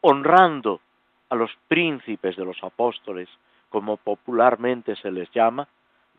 honrando 0.00 0.80
a 1.28 1.34
los 1.34 1.50
príncipes 1.68 2.36
de 2.36 2.44
los 2.44 2.62
apóstoles, 2.62 3.28
como 3.68 3.96
popularmente 3.96 4.96
se 4.96 5.10
les 5.10 5.30
llama, 5.30 5.68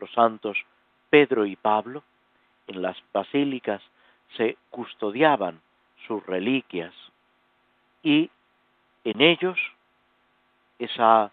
los 0.00 0.10
santos 0.12 0.56
Pedro 1.10 1.44
y 1.44 1.56
Pablo, 1.56 2.02
en 2.66 2.82
las 2.82 2.96
basílicas 3.12 3.82
se 4.36 4.56
custodiaban 4.70 5.60
sus 6.06 6.24
reliquias 6.26 6.94
y 8.02 8.30
en 9.04 9.20
ellos 9.20 9.58
esa 10.78 11.30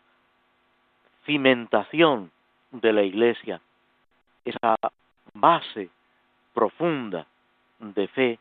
cimentación 1.25 2.31
de 2.71 2.93
la 2.93 3.03
iglesia, 3.03 3.61
esa 4.45 4.75
base 5.33 5.89
profunda 6.53 7.25
de 7.79 8.07
fe, 8.09 8.39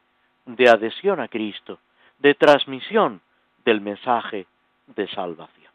de 0.48 0.68
adhesión 0.68 1.20
a 1.20 1.28
Cristo, 1.28 1.78
de 2.18 2.34
transmisión 2.34 3.20
del 3.66 3.82
mensaje 3.82 4.46
de 4.86 5.06
salvación. 5.08 5.70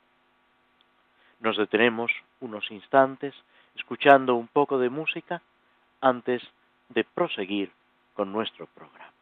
Nos 1.41 1.57
detenemos 1.57 2.11
unos 2.39 2.69
instantes 2.71 3.35
escuchando 3.75 4.33
un 4.33 4.47
poco 4.47 4.79
de 4.79 4.89
música 4.89 5.43
antes 6.01 6.41
de 6.89 7.03
proseguir 7.03 7.71
con 8.15 8.31
nuestro 8.31 8.65
programa. 8.65 9.12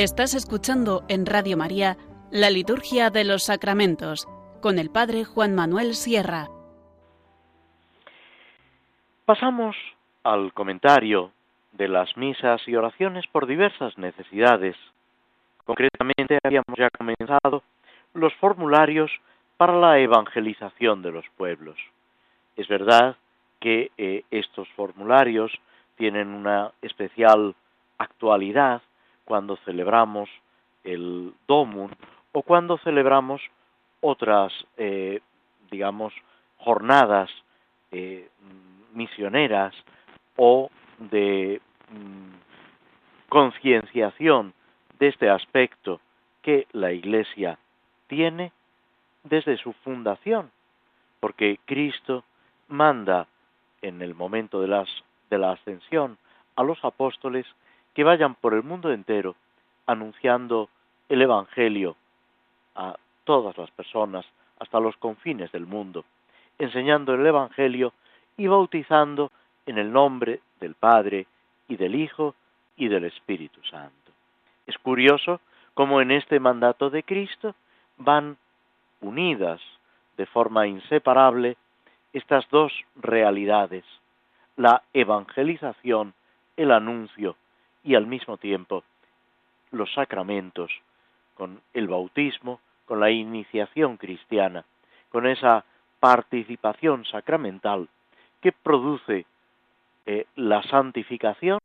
Estás 0.00 0.32
escuchando 0.32 1.02
en 1.10 1.26
Radio 1.26 1.58
María 1.58 1.98
la 2.30 2.48
Liturgia 2.48 3.10
de 3.10 3.22
los 3.22 3.42
Sacramentos 3.42 4.26
con 4.62 4.78
el 4.78 4.88
Padre 4.88 5.26
Juan 5.26 5.54
Manuel 5.54 5.92
Sierra. 5.92 6.48
Pasamos 9.26 9.76
al 10.24 10.54
comentario 10.54 11.32
de 11.72 11.88
las 11.88 12.16
misas 12.16 12.66
y 12.66 12.76
oraciones 12.76 13.26
por 13.26 13.46
diversas 13.46 13.98
necesidades. 13.98 14.74
Concretamente 15.66 16.38
habíamos 16.42 16.78
ya 16.78 16.88
comenzado 16.88 17.62
los 18.14 18.32
formularios 18.36 19.10
para 19.58 19.78
la 19.78 19.98
evangelización 19.98 21.02
de 21.02 21.12
los 21.12 21.26
pueblos. 21.36 21.76
Es 22.56 22.68
verdad 22.68 23.16
que 23.60 23.90
eh, 23.98 24.24
estos 24.30 24.66
formularios 24.70 25.52
tienen 25.96 26.28
una 26.28 26.72
especial 26.80 27.54
actualidad 27.98 28.80
cuando 29.30 29.56
celebramos 29.58 30.28
el 30.82 31.32
Domum 31.46 31.88
o 32.32 32.42
cuando 32.42 32.78
celebramos 32.78 33.40
otras, 34.00 34.52
eh, 34.76 35.20
digamos, 35.70 36.12
jornadas 36.58 37.30
eh, 37.92 38.28
misioneras 38.92 39.72
o 40.34 40.68
de 40.98 41.60
mm, 41.90 43.28
concienciación 43.28 44.52
de 44.98 45.06
este 45.06 45.30
aspecto 45.30 46.00
que 46.42 46.66
la 46.72 46.90
Iglesia 46.90 47.56
tiene 48.08 48.50
desde 49.22 49.58
su 49.58 49.74
fundación, 49.84 50.50
porque 51.20 51.60
Cristo 51.66 52.24
manda 52.66 53.28
en 53.80 54.02
el 54.02 54.16
momento 54.16 54.60
de, 54.60 54.66
las, 54.66 54.88
de 55.30 55.38
la 55.38 55.52
ascensión 55.52 56.18
a 56.56 56.64
los 56.64 56.84
apóstoles 56.84 57.46
que 57.94 58.04
vayan 58.04 58.34
por 58.34 58.54
el 58.54 58.62
mundo 58.62 58.92
entero 58.92 59.36
anunciando 59.86 60.68
el 61.08 61.22
Evangelio 61.22 61.96
a 62.74 62.96
todas 63.24 63.56
las 63.58 63.70
personas, 63.72 64.24
hasta 64.58 64.78
los 64.78 64.96
confines 64.96 65.50
del 65.52 65.66
mundo, 65.66 66.04
enseñando 66.58 67.14
el 67.14 67.26
Evangelio 67.26 67.92
y 68.36 68.46
bautizando 68.46 69.32
en 69.66 69.78
el 69.78 69.92
nombre 69.92 70.40
del 70.60 70.74
Padre 70.74 71.26
y 71.68 71.76
del 71.76 71.94
Hijo 71.94 72.34
y 72.76 72.88
del 72.88 73.04
Espíritu 73.04 73.62
Santo. 73.64 74.12
Es 74.66 74.76
curioso 74.78 75.40
cómo 75.74 76.00
en 76.00 76.10
este 76.10 76.38
mandato 76.40 76.90
de 76.90 77.02
Cristo 77.02 77.54
van 77.96 78.36
unidas 79.00 79.60
de 80.16 80.26
forma 80.26 80.66
inseparable 80.66 81.56
estas 82.12 82.48
dos 82.50 82.72
realidades, 82.96 83.84
la 84.56 84.82
evangelización, 84.92 86.12
el 86.56 86.72
anuncio 86.72 87.36
y 87.84 87.94
al 87.94 88.06
mismo 88.06 88.36
tiempo 88.36 88.84
los 89.70 89.92
sacramentos, 89.94 90.70
con 91.34 91.60
el 91.72 91.88
bautismo, 91.88 92.60
con 92.84 93.00
la 93.00 93.10
iniciación 93.10 93.96
cristiana, 93.96 94.64
con 95.10 95.26
esa 95.26 95.64
participación 96.00 97.04
sacramental 97.04 97.88
que 98.40 98.52
produce 98.52 99.26
eh, 100.06 100.26
la 100.36 100.62
santificación 100.64 101.60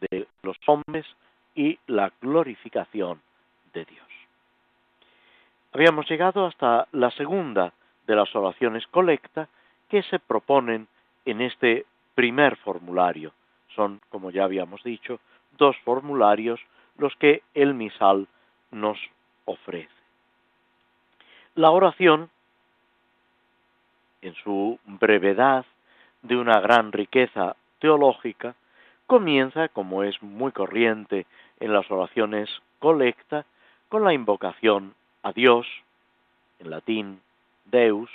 de 0.00 0.26
los 0.42 0.56
hombres 0.66 1.06
y 1.54 1.78
la 1.86 2.12
glorificación 2.20 3.20
de 3.72 3.84
Dios. 3.84 4.06
Habíamos 5.72 6.08
llegado 6.08 6.46
hasta 6.46 6.86
la 6.92 7.10
segunda 7.12 7.72
de 8.06 8.16
las 8.16 8.34
oraciones 8.34 8.86
colecta 8.88 9.48
que 9.88 10.02
se 10.02 10.18
proponen 10.18 10.88
en 11.24 11.40
este 11.40 11.86
primer 12.14 12.56
formulario. 12.56 13.32
Son, 13.76 14.00
como 14.08 14.30
ya 14.30 14.44
habíamos 14.44 14.82
dicho, 14.82 15.20
dos 15.58 15.76
formularios 15.84 16.58
los 16.98 17.14
que 17.16 17.42
el 17.54 17.74
misal 17.74 18.26
nos 18.70 18.98
ofrece. 19.44 19.90
La 21.54 21.70
oración, 21.70 22.30
en 24.22 24.34
su 24.42 24.78
brevedad, 24.86 25.64
de 26.22 26.36
una 26.36 26.58
gran 26.60 26.90
riqueza 26.90 27.54
teológica, 27.78 28.54
comienza, 29.06 29.68
como 29.68 30.02
es 30.02 30.20
muy 30.22 30.50
corriente 30.52 31.26
en 31.60 31.72
las 31.72 31.88
oraciones 31.90 32.50
colecta, 32.78 33.44
con 33.88 34.04
la 34.04 34.12
invocación 34.12 34.94
a 35.22 35.32
Dios, 35.32 35.66
en 36.58 36.70
latín 36.70 37.20
Deus, 37.66 38.10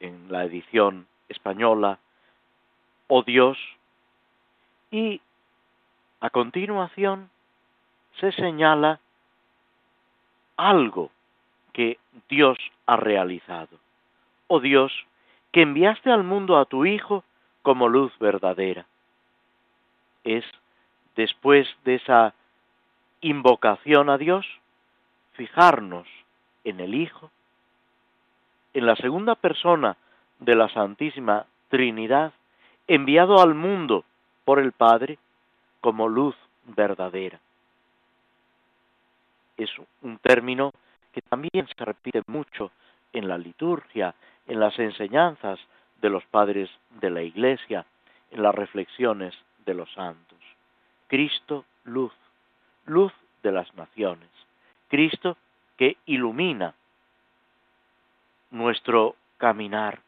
en 0.00 0.30
la 0.30 0.44
edición 0.44 1.06
española, 1.28 1.98
oh 3.08 3.22
Dios, 3.22 3.56
y 4.92 5.20
a 6.20 6.30
continuación 6.30 7.30
se 8.20 8.30
señala 8.30 9.00
algo 10.56 11.10
que 11.72 11.98
Dios 12.28 12.58
ha 12.86 12.96
realizado. 12.96 13.78
Oh 14.46 14.60
Dios, 14.60 14.92
que 15.50 15.62
enviaste 15.62 16.12
al 16.12 16.22
mundo 16.22 16.58
a 16.58 16.66
tu 16.66 16.84
Hijo 16.84 17.24
como 17.62 17.88
luz 17.88 18.16
verdadera. 18.18 18.86
Es 20.24 20.44
después 21.16 21.66
de 21.84 21.96
esa 21.96 22.34
invocación 23.22 24.10
a 24.10 24.18
Dios, 24.18 24.46
fijarnos 25.32 26.06
en 26.64 26.80
el 26.80 26.94
Hijo, 26.94 27.30
en 28.74 28.84
la 28.84 28.96
segunda 28.96 29.36
persona 29.36 29.96
de 30.38 30.54
la 30.54 30.68
Santísima 30.68 31.46
Trinidad, 31.70 32.32
enviado 32.86 33.40
al 33.40 33.54
mundo 33.54 34.04
por 34.44 34.58
el 34.58 34.72
Padre 34.72 35.18
como 35.80 36.08
luz 36.08 36.36
verdadera. 36.64 37.40
Es 39.56 39.70
un 40.02 40.18
término 40.18 40.72
que 41.12 41.22
también 41.22 41.66
se 41.66 41.84
repite 41.84 42.22
mucho 42.26 42.70
en 43.12 43.28
la 43.28 43.38
liturgia, 43.38 44.14
en 44.46 44.60
las 44.60 44.78
enseñanzas 44.78 45.60
de 46.00 46.10
los 46.10 46.24
padres 46.26 46.70
de 47.00 47.10
la 47.10 47.22
Iglesia, 47.22 47.84
en 48.30 48.42
las 48.42 48.54
reflexiones 48.54 49.34
de 49.64 49.74
los 49.74 49.92
santos. 49.92 50.38
Cristo, 51.06 51.64
luz, 51.84 52.12
luz 52.86 53.12
de 53.42 53.52
las 53.52 53.72
naciones. 53.74 54.30
Cristo 54.88 55.36
que 55.76 55.96
ilumina 56.06 56.74
nuestro 58.50 59.16
caminar. 59.38 60.00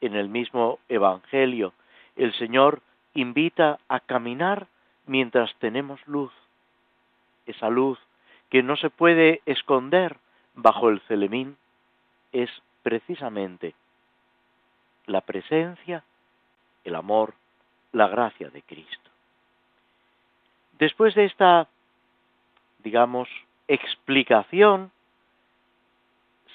En 0.00 0.14
el 0.14 0.30
mismo 0.30 0.78
Evangelio, 0.88 1.74
el 2.16 2.32
Señor 2.34 2.80
invita 3.14 3.78
a 3.88 4.00
caminar 4.00 4.66
mientras 5.06 5.54
tenemos 5.56 6.00
luz. 6.06 6.32
Esa 7.46 7.68
luz 7.68 7.98
que 8.48 8.62
no 8.62 8.76
se 8.76 8.90
puede 8.90 9.42
esconder 9.46 10.16
bajo 10.54 10.88
el 10.88 11.00
celemín 11.02 11.56
es 12.32 12.50
precisamente 12.82 13.74
la 15.06 15.20
presencia, 15.20 16.04
el 16.84 16.94
amor, 16.94 17.34
la 17.92 18.08
gracia 18.08 18.50
de 18.50 18.62
Cristo. 18.62 19.10
Después 20.78 21.14
de 21.14 21.24
esta, 21.24 21.68
digamos, 22.78 23.28
explicación, 23.68 24.90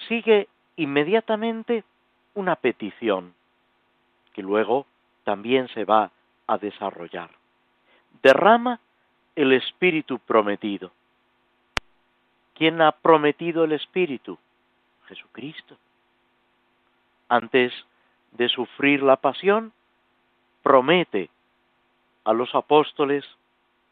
sigue 0.08 0.48
inmediatamente 0.78 1.84
una 2.34 2.56
petición 2.56 3.34
que 4.34 4.42
luego 4.42 4.86
también 5.24 5.68
se 5.70 5.86
va 5.86 6.12
a 6.48 6.58
desarrollar. 6.58 7.30
Derrama 8.22 8.80
el 9.36 9.54
Espíritu 9.54 10.20
prometido. 10.20 10.92
¿Quién 12.54 12.82
ha 12.82 12.92
prometido 12.92 13.64
el 13.66 13.74
Espíritu? 13.74 14.38
Jesucristo. 15.08 15.78
Antes 17.28 17.74
de 18.32 18.50
sufrir 18.50 19.04
la 19.04 19.18
pasión, 19.18 19.74
promete 20.64 21.30
a 22.24 22.34
los 22.34 22.54
apóstoles 22.56 23.26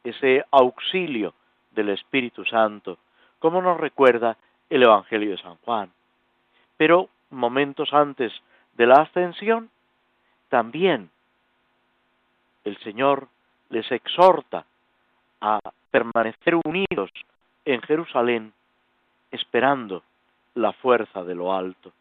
ese 0.03 0.45
auxilio 0.51 1.33
del 1.71 1.89
Espíritu 1.89 2.45
Santo, 2.45 2.97
como 3.39 3.61
nos 3.61 3.79
recuerda 3.79 4.37
el 4.69 4.83
Evangelio 4.83 5.31
de 5.31 5.37
San 5.37 5.55
Juan. 5.57 5.91
Pero 6.77 7.09
momentos 7.29 7.93
antes 7.93 8.33
de 8.75 8.87
la 8.87 9.01
ascensión, 9.01 9.69
también 10.49 11.09
el 12.63 12.77
Señor 12.79 13.27
les 13.69 13.91
exhorta 13.91 14.65
a 15.41 15.59
permanecer 15.91 16.55
unidos 16.63 17.11
en 17.65 17.81
Jerusalén, 17.81 18.53
esperando 19.31 20.03
la 20.55 20.73
fuerza 20.73 21.23
de 21.23 21.35
lo 21.35 21.53
alto, 21.53 21.91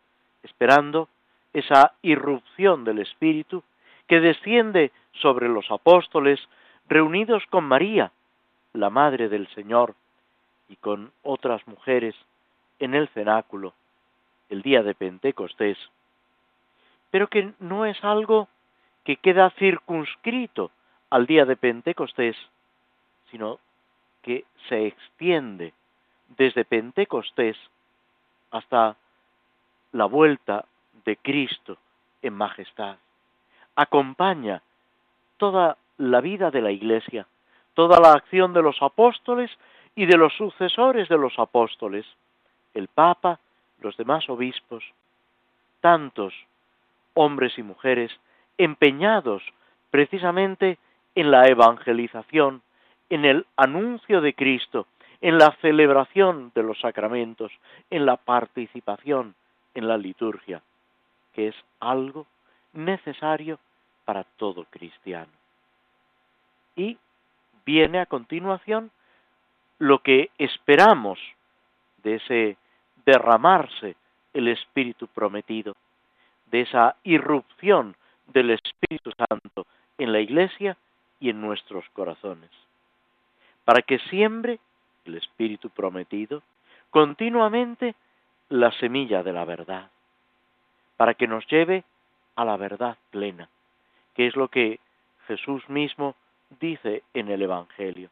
esperando 0.43 1.09
esa 1.53 1.93
irrupción 2.03 2.85
del 2.85 2.99
Espíritu 3.01 3.63
que 4.07 4.21
desciende 4.21 4.93
sobre 5.13 5.49
los 5.49 5.71
apóstoles 5.71 6.41
reunidos 6.89 7.45
con 7.51 7.65
María, 7.65 8.13
la 8.73 8.91
Madre 8.91 9.29
del 9.29 9.49
Señor, 9.55 9.95
y 10.69 10.77
con 10.77 11.13
otras 11.23 11.67
mujeres 11.69 12.15
en 12.79 12.95
el 12.95 13.09
cenáculo 13.09 13.75
el 14.49 14.63
día 14.63 14.83
de 14.83 14.95
Pentecostés, 14.95 15.79
pero 17.11 17.29
que 17.29 17.53
no 17.59 17.85
es 17.85 18.03
algo 18.03 18.49
que 19.05 19.17
queda 19.17 19.51
circunscrito 19.51 20.71
al 21.11 21.27
día 21.27 21.45
de 21.45 21.57
Pentecostés, 21.57 22.37
sino 23.31 23.59
que 24.23 24.45
se 24.69 24.87
extiende 24.87 25.73
desde 26.37 26.65
Pentecostés 26.65 27.57
hasta 28.51 28.97
la 29.93 30.07
vuelta 30.07 30.65
de 31.05 31.17
Cristo 31.17 31.77
en 32.23 32.35
majestad. 32.35 32.97
Acompaña 33.75 34.63
toda 35.37 35.77
la 35.99 36.21
vida 36.21 36.51
de 36.51 36.61
la 36.61 36.71
Iglesia, 36.71 37.27
toda 37.75 38.01
la 38.01 38.13
acción 38.13 38.53
de 38.53 38.63
los 38.63 38.81
apóstoles 38.81 39.51
y 39.95 40.07
de 40.07 40.17
los 40.17 40.33
sucesores 40.35 41.09
de 41.09 41.19
los 41.19 41.39
apóstoles, 41.39 42.07
el 42.75 42.89
Papa, 42.89 43.41
los 43.81 43.97
demás 43.97 44.29
obispos, 44.29 44.85
tantos 45.81 46.33
hombres 47.15 47.59
y 47.59 47.63
mujeres 47.63 48.13
empeñados 48.59 49.43
precisamente 49.91 50.79
en 51.15 51.31
la 51.31 51.47
evangelización, 51.47 52.63
en 53.11 53.25
el 53.25 53.47
anuncio 53.57 54.21
de 54.21 54.35
Cristo, 54.35 54.87
en 55.21 55.39
la 55.39 55.57
celebración 55.61 56.51
de 56.55 56.63
los 56.63 56.81
sacramentos, 56.81 57.53
en 57.91 58.07
la 58.07 58.17
participación 58.17 59.35
en 59.75 59.89
la 59.89 59.97
liturgia, 59.97 60.63
que 61.33 61.49
es 61.49 61.55
algo 61.81 62.27
necesario 62.73 63.59
para 64.05 64.25
todo 64.25 64.65
cristiano. 64.71 65.31
Y 66.77 66.99
viene 67.65 68.01
a 68.01 68.07
continuación 68.07 68.91
lo 69.79 70.01
que 70.01 70.31
esperamos 70.39 71.19
de 72.03 72.17
ese 72.17 72.57
derramarse 73.05 73.97
el 74.33 74.49
Espíritu 74.49 75.07
prometido, 75.09 75.77
de 76.47 76.63
esa 76.63 76.97
irrupción 77.05 77.97
del 78.33 78.51
Espíritu 78.51 79.13
Santo 79.13 79.67
en 79.99 80.13
la 80.13 80.21
Iglesia 80.21 80.77
y 81.21 81.31
en 81.31 81.41
nuestros 81.41 81.85
corazones, 81.91 82.51
para 83.65 83.83
que 83.83 83.99
siembre 84.11 84.59
el 85.05 85.17
Espíritu 85.17 85.71
prometido 85.71 86.43
continuamente 86.91 87.95
la 88.49 88.71
semilla 88.73 89.23
de 89.23 89.33
la 89.33 89.45
verdad, 89.45 89.91
para 90.97 91.15
que 91.15 91.27
nos 91.27 91.47
lleve 91.47 91.85
a 92.37 92.45
la 92.45 92.57
verdad 92.57 92.97
plena, 93.11 93.49
que 94.15 94.27
es 94.27 94.37
lo 94.37 94.49
que 94.49 94.81
Jesús 95.27 95.69
mismo 95.69 96.15
dice 96.61 97.03
en 97.15 97.31
el 97.31 97.43
Evangelio. 97.43 98.11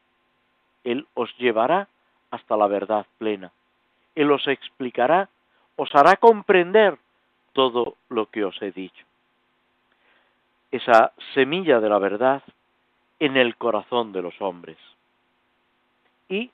Él 0.83 1.07
os 1.13 1.35
llevará 1.37 1.87
hasta 2.31 2.57
la 2.57 2.67
verdad 2.67 3.05
plena. 3.17 3.51
Él 4.15 4.31
os 4.31 4.47
explicará, 4.47 5.29
os 5.75 5.93
hará 5.93 6.15
comprender 6.15 6.97
todo 7.53 7.97
lo 8.09 8.27
que 8.27 8.45
os 8.45 8.59
he 8.61 8.71
dicho. 8.71 9.05
Esa 10.71 11.11
semilla 11.33 11.79
de 11.79 11.89
la 11.89 11.99
verdad 11.99 12.41
en 13.19 13.37
el 13.37 13.55
corazón 13.57 14.13
de 14.13 14.21
los 14.21 14.41
hombres. 14.41 14.77
Y 16.29 16.49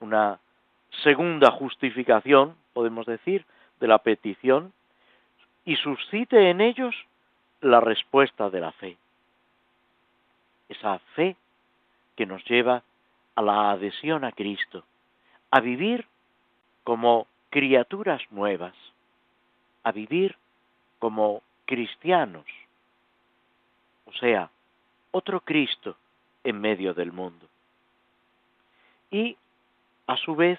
una 0.00 0.40
segunda 1.02 1.50
justificación, 1.52 2.56
podemos 2.72 3.06
decir, 3.06 3.46
de 3.80 3.86
la 3.86 3.98
petición, 3.98 4.72
y 5.64 5.76
suscite 5.76 6.50
en 6.50 6.60
ellos 6.60 6.94
la 7.60 7.80
respuesta 7.80 8.50
de 8.50 8.60
la 8.60 8.72
fe. 8.72 8.96
Esa 10.68 10.98
fe 11.14 11.36
que 12.16 12.26
nos 12.26 12.44
lleva 12.44 12.82
a 13.36 13.42
la 13.42 13.70
adhesión 13.70 14.24
a 14.24 14.32
Cristo, 14.32 14.84
a 15.50 15.60
vivir 15.60 16.06
como 16.84 17.26
criaturas 17.50 18.20
nuevas, 18.30 18.74
a 19.84 19.92
vivir 19.92 20.36
como 20.98 21.42
cristianos, 21.64 22.46
sea, 24.18 24.50
otro 25.10 25.40
Cristo 25.40 25.96
en 26.44 26.60
medio 26.60 26.94
del 26.94 27.12
mundo. 27.12 27.46
Y 29.10 29.36
a 30.06 30.16
su 30.16 30.34
vez 30.34 30.58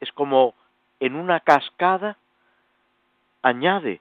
es 0.00 0.10
como 0.12 0.54
en 1.00 1.14
una 1.14 1.40
cascada 1.40 2.16
añade 3.42 4.00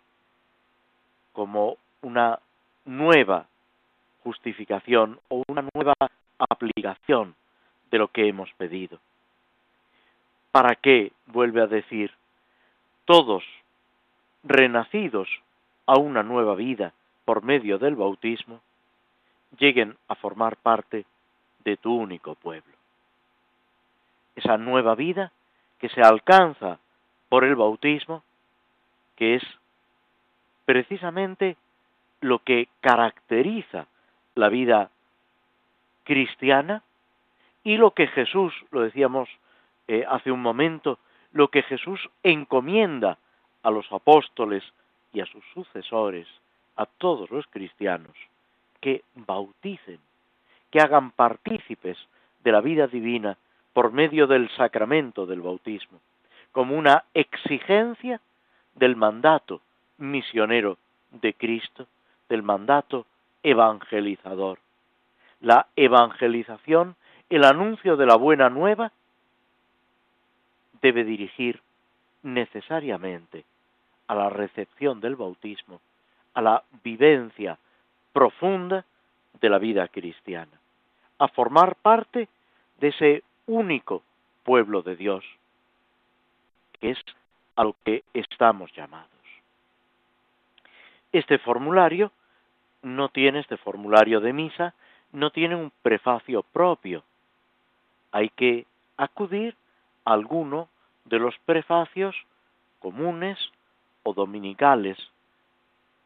como 1.33 1.77
una 2.01 2.39
nueva 2.85 3.47
justificación 4.23 5.19
o 5.29 5.43
una 5.47 5.63
nueva 5.73 5.93
aplicación 6.39 7.35
de 7.91 7.97
lo 7.97 8.07
que 8.07 8.27
hemos 8.27 8.51
pedido. 8.53 8.99
¿Para 10.51 10.75
qué, 10.75 11.11
vuelve 11.27 11.61
a 11.61 11.67
decir, 11.67 12.11
todos 13.05 13.43
renacidos 14.43 15.29
a 15.85 15.97
una 15.97 16.23
nueva 16.23 16.55
vida 16.55 16.93
por 17.25 17.43
medio 17.43 17.77
del 17.77 17.95
bautismo, 17.95 18.61
lleguen 19.59 19.97
a 20.07 20.15
formar 20.15 20.57
parte 20.57 21.05
de 21.63 21.77
tu 21.77 21.95
único 21.95 22.35
pueblo? 22.35 22.73
Esa 24.35 24.57
nueva 24.57 24.95
vida 24.95 25.31
que 25.79 25.89
se 25.89 26.01
alcanza 26.01 26.79
por 27.29 27.43
el 27.43 27.55
bautismo, 27.55 28.23
que 29.15 29.35
es 29.35 29.43
precisamente 30.65 31.57
lo 32.21 32.39
que 32.39 32.67
caracteriza 32.81 33.87
la 34.35 34.49
vida 34.49 34.89
cristiana 36.03 36.83
y 37.63 37.77
lo 37.77 37.91
que 37.91 38.07
Jesús, 38.07 38.53
lo 38.71 38.81
decíamos 38.81 39.29
eh, 39.87 40.05
hace 40.07 40.31
un 40.31 40.41
momento, 40.41 40.99
lo 41.33 41.49
que 41.49 41.63
Jesús 41.63 41.99
encomienda 42.23 43.17
a 43.63 43.71
los 43.71 43.91
apóstoles 43.91 44.63
y 45.13 45.21
a 45.21 45.25
sus 45.25 45.43
sucesores, 45.53 46.27
a 46.75 46.85
todos 46.85 47.29
los 47.31 47.45
cristianos, 47.47 48.15
que 48.81 49.03
bauticen, 49.15 49.99
que 50.71 50.79
hagan 50.79 51.11
partícipes 51.11 51.97
de 52.43 52.51
la 52.51 52.61
vida 52.61 52.87
divina 52.87 53.37
por 53.73 53.91
medio 53.91 54.27
del 54.27 54.49
sacramento 54.51 55.25
del 55.25 55.41
bautismo, 55.41 55.99
como 56.51 56.75
una 56.75 57.03
exigencia 57.13 58.21
del 58.75 58.95
mandato 58.95 59.61
misionero 59.97 60.77
de 61.11 61.33
Cristo, 61.33 61.87
del 62.29 62.43
mandato 62.43 63.05
evangelizador. 63.43 64.59
La 65.41 65.67
evangelización, 65.75 66.95
el 67.29 67.43
anuncio 67.43 67.97
de 67.97 68.05
la 68.05 68.15
buena 68.15 68.49
nueva, 68.49 68.91
debe 70.81 71.03
dirigir 71.03 71.61
necesariamente 72.23 73.45
a 74.07 74.15
la 74.15 74.29
recepción 74.29 74.99
del 74.99 75.15
bautismo, 75.15 75.79
a 76.33 76.41
la 76.41 76.63
vivencia 76.83 77.57
profunda 78.17 78.83
de 79.41 79.47
la 79.47 79.59
vida 79.59 79.87
cristiana, 79.89 80.59
a 81.19 81.27
formar 81.27 81.75
parte 81.75 82.27
de 82.79 82.87
ese 82.87 83.23
único 83.45 84.01
pueblo 84.43 84.81
de 84.81 84.95
Dios, 84.95 85.23
que 86.79 86.89
es 86.89 86.97
a 87.55 87.63
lo 87.63 87.75
que 87.85 88.03
estamos 88.15 88.73
llamados. 88.73 89.11
Este 91.11 91.37
formulario 91.37 92.11
no 92.81 93.09
tiene, 93.09 93.41
este 93.41 93.57
formulario 93.57 94.19
de 94.19 94.33
misa, 94.33 94.73
no 95.11 95.29
tiene 95.29 95.55
un 95.55 95.71
prefacio 95.83 96.41
propio. 96.41 97.03
Hay 98.11 98.29
que 98.29 98.65
acudir 98.97 99.55
a 100.05 100.13
alguno 100.13 100.69
de 101.05 101.19
los 101.19 101.37
prefacios 101.45 102.15
comunes 102.79 103.37
o 104.01 104.15
dominicales 104.15 104.97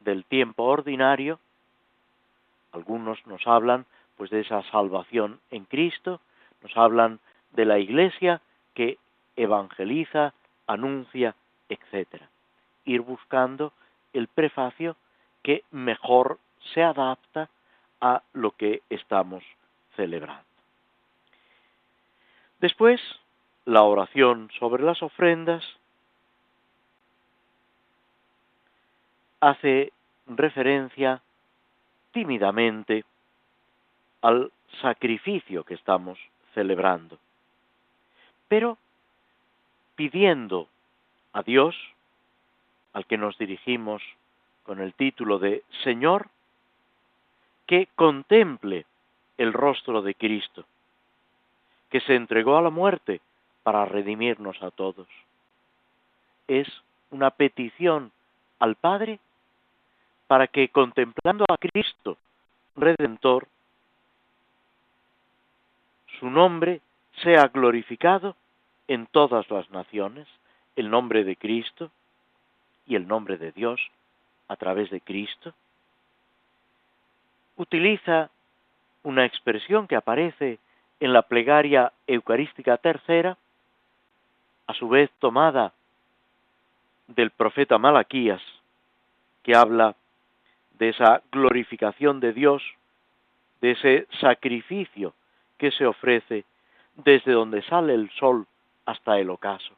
del 0.02 0.26
tiempo 0.26 0.63
ordinario. 0.63 1.39
Algunos 2.71 3.25
nos 3.27 3.45
hablan 3.47 3.86
pues 4.17 4.29
de 4.29 4.41
esa 4.41 4.62
salvación 4.71 5.39
en 5.49 5.65
Cristo, 5.65 6.21
nos 6.62 6.75
hablan 6.77 7.19
de 7.51 7.65
la 7.65 7.79
iglesia 7.79 8.41
que 8.73 8.97
evangeliza, 9.36 10.34
anuncia, 10.67 11.36
etc. 11.69 12.21
Ir 12.86 13.01
buscando 13.01 13.73
el 14.13 14.27
prefacio 14.27 14.95
que 15.43 15.63
mejor 15.71 16.39
se 16.73 16.84
adapta 16.84 17.49
a 17.99 18.21
lo 18.34 18.51
que 18.51 18.81
estamos 18.89 19.43
celebrando. 19.95 20.43
Después, 22.60 23.01
la 23.65 23.84
oración 23.84 24.49
sobre 24.60 24.84
las 24.84 25.01
ofrendas 25.01 25.63
hace 29.39 29.91
referencia 30.27 31.21
tímidamente 32.12 33.06
al 34.21 34.52
sacrificio 34.82 35.63
que 35.63 35.74
estamos 35.74 36.19
celebrando, 36.54 37.17
pero 38.47 38.78
pidiendo 39.95 40.67
a 41.34 41.43
Dios 41.43 41.76
al 42.93 43.06
que 43.06 43.17
nos 43.17 43.38
dirigimos 43.38 44.02
con 44.63 44.80
el 44.80 44.93
título 44.93 45.39
de 45.39 45.63
Señor, 45.84 46.28
que 47.65 47.88
contemple 47.95 48.86
el 49.38 49.54
rostro 49.54 50.02
de 50.02 50.13
Cristo, 50.15 50.65
que 51.89 52.02
se 52.02 52.15
entregó 52.15 52.58
a 52.58 52.62
la 52.62 52.69
muerte 52.69 53.21
para 53.63 53.86
redimirnos 53.86 54.62
a 54.62 54.71
todos. 54.71 55.08
Es 56.47 56.67
una 57.12 57.32
petición 57.32 58.12
al 58.60 58.76
Padre 58.76 59.19
para 60.32 60.48
que 60.48 60.70
contemplando 60.70 61.44
a 61.50 61.58
Cristo, 61.58 62.17
Redentor, 62.78 63.50
su 66.22 66.30
nombre 66.30 66.80
sea 67.22 67.50
glorificado 67.50 68.38
en 68.88 69.08
todas 69.08 69.52
las 69.52 69.70
naciones, 69.72 70.30
el 70.78 70.89
nombre 70.89 71.26
de 71.26 71.36
Cristo, 71.36 71.91
y 72.86 72.96
el 72.96 73.10
nombre 73.10 73.38
de 73.38 73.52
Dios 73.52 73.82
a 74.48 74.56
través 74.56 74.89
de 74.89 75.02
Cristo, 75.02 75.54
utiliza 77.58 78.30
una 79.04 79.26
expresión 79.26 79.86
que 79.86 79.98
aparece 79.98 80.60
en 81.02 81.12
la 81.12 81.24
plegaria 81.24 81.91
eucarística 82.08 82.78
tercera, 82.78 83.38
a 84.65 84.74
su 84.76 84.88
vez 84.88 85.12
tomada 85.20 85.74
del 87.08 87.32
profeta 87.32 87.78
Malaquías, 87.78 88.41
que 89.44 89.58
habla 89.58 89.94
de 90.82 90.89
esa 90.89 91.22
glorificación 91.32 92.20
de 92.20 92.34
Dios, 92.34 92.63
de 93.62 93.74
ese 93.74 94.08
sacrificio 94.20 95.13
que 95.60 95.70
se 95.70 95.86
ofrece 95.86 96.44
desde 96.96 97.34
donde 97.34 97.62
sale 97.62 97.94
el 97.94 98.10
sol 98.17 98.48
hasta 98.88 99.20
el 99.20 99.30
ocaso, 99.30 99.76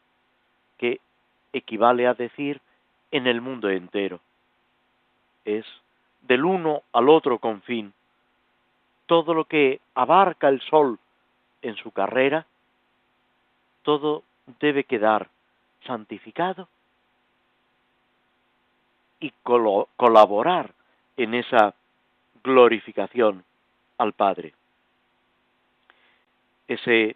que 0.78 1.02
equivale 1.52 2.08
a 2.08 2.14
decir 2.14 2.62
en 3.12 3.28
el 3.28 3.42
mundo 3.42 3.70
entero. 3.70 4.22
Es 5.44 5.66
del 6.22 6.46
uno 6.46 6.84
al 6.94 7.10
otro 7.10 7.38
confín. 7.38 7.92
Todo 9.06 9.34
lo 9.34 9.44
que 9.44 9.82
abarca 9.96 10.48
el 10.48 10.62
sol 10.62 11.00
en 11.62 11.76
su 11.76 11.92
carrera, 11.92 12.46
todo 13.82 14.24
debe 14.62 14.86
quedar 14.86 15.28
santificado 15.86 16.70
y 19.20 19.34
colaborar 19.98 20.74
en 21.18 21.34
esa 21.34 21.74
glorificación 22.44 23.44
al 23.98 24.14
Padre. 24.14 24.54
Ese 26.68 27.16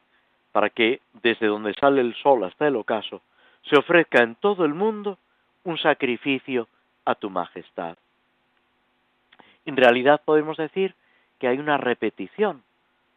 para 0.52 0.70
que 0.70 1.02
desde 1.22 1.48
donde 1.48 1.74
sale 1.76 2.02
el 2.02 2.16
sol 2.16 2.44
hasta 2.44 2.68
el 2.68 2.76
ocaso 2.76 3.22
se 3.70 3.78
ofrezca 3.78 4.24
en 4.24 4.36
todo 4.36 4.66
el 4.66 4.74
mundo 4.74 5.18
un 5.64 5.78
sacrificio 5.78 6.68
a 7.06 7.16
tu 7.16 7.30
majestad. 7.30 7.98
En 9.66 9.76
realidad 9.76 10.22
podemos 10.24 10.58
decir 10.58 10.96
que 11.40 11.48
hay 11.48 11.60
una 11.60 11.78
repetición, 11.78 12.64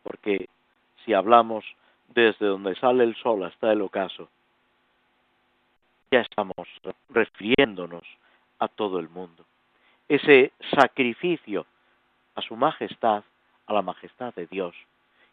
porque 0.02 0.48
si 1.04 1.14
hablamos 1.14 1.64
desde 2.08 2.46
donde 2.46 2.74
sale 2.74 3.04
el 3.04 3.14
sol 3.16 3.44
hasta 3.44 3.72
el 3.72 3.82
ocaso, 3.82 4.28
ya 6.10 6.20
estamos 6.20 6.66
refiriéndonos 7.08 8.04
a 8.58 8.68
todo 8.68 8.98
el 8.98 9.08
mundo. 9.08 9.44
Ese 10.10 10.52
sacrificio 10.74 11.66
a 12.34 12.42
su 12.42 12.56
majestad, 12.56 13.22
a 13.66 13.72
la 13.72 13.80
majestad 13.80 14.34
de 14.34 14.48
Dios, 14.48 14.74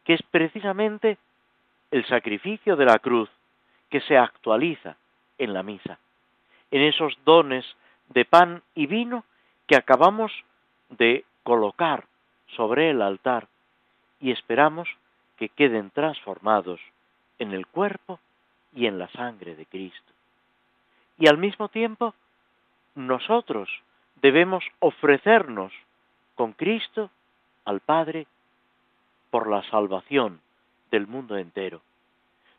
que 0.03 0.13
es 0.13 0.21
precisamente 0.21 1.17
el 1.89 2.05
sacrificio 2.05 2.75
de 2.75 2.85
la 2.85 2.99
cruz 2.99 3.27
que 3.89 4.01
se 4.01 4.15
actualiza 4.15 4.95
en 5.39 5.53
la 5.55 5.63
misa, 5.63 5.97
en 6.69 6.83
esos 6.83 7.17
dones 7.25 7.65
de 8.09 8.23
pan 8.25 8.61
y 8.75 8.85
vino 8.85 9.23
que 9.65 9.75
acabamos 9.75 10.31
de 10.89 11.25
colocar 11.41 12.05
sobre 12.55 12.91
el 12.91 13.01
altar 13.01 13.47
y 14.19 14.29
esperamos 14.29 14.87
que 15.37 15.49
queden 15.49 15.89
transformados 15.89 16.79
en 17.39 17.51
el 17.51 17.65
cuerpo 17.65 18.19
y 18.75 18.85
en 18.85 18.99
la 18.99 19.07
sangre 19.09 19.55
de 19.55 19.65
Cristo. 19.65 20.13
Y 21.17 21.27
al 21.27 21.39
mismo 21.39 21.67
tiempo, 21.69 22.13
nosotros 22.93 23.69
debemos 24.21 24.63
ofrecernos 24.79 25.73
con 26.35 26.53
Cristo 26.53 27.09
al 27.65 27.79
Padre 27.81 28.27
por 29.29 29.49
la 29.49 29.63
salvación 29.69 30.41
del 30.91 31.07
mundo 31.07 31.37
entero, 31.37 31.81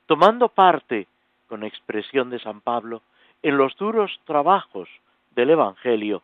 tomando 0.07 0.49
parte, 0.49 1.07
con 1.49 1.65
expresión 1.65 2.31
de 2.31 2.39
San 2.41 2.61
Pablo, 2.61 3.03
en 3.43 3.57
los 3.57 3.77
duros 3.77 4.21
trabajos 4.25 4.89
del 5.35 5.51
Evangelio, 5.51 6.23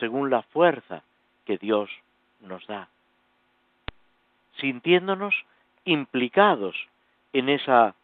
según 0.00 0.30
la 0.30 0.42
fuerza 0.42 1.02
que 1.44 1.58
Dios 1.58 1.90
nos 2.40 2.66
da, 2.66 2.88
sintiéndonos 4.58 5.34
implicados 5.84 6.76
en 7.32 7.48
esa 7.48 7.94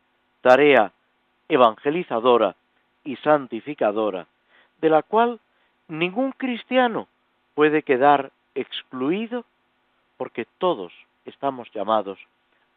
tarea 0.43 0.93
evangelizadora 1.49 2.55
y 3.05 3.17
santificadora, 3.17 4.27
de 4.81 4.91
la 4.91 5.03
cual 5.03 5.41
ningún 5.91 6.33
cristiano 6.33 7.09
puede 7.55 7.83
quedar 7.83 8.33
excluido 8.55 9.45
porque 10.17 10.47
todos 10.59 10.93
estamos 11.25 11.71
llamados 11.73 12.19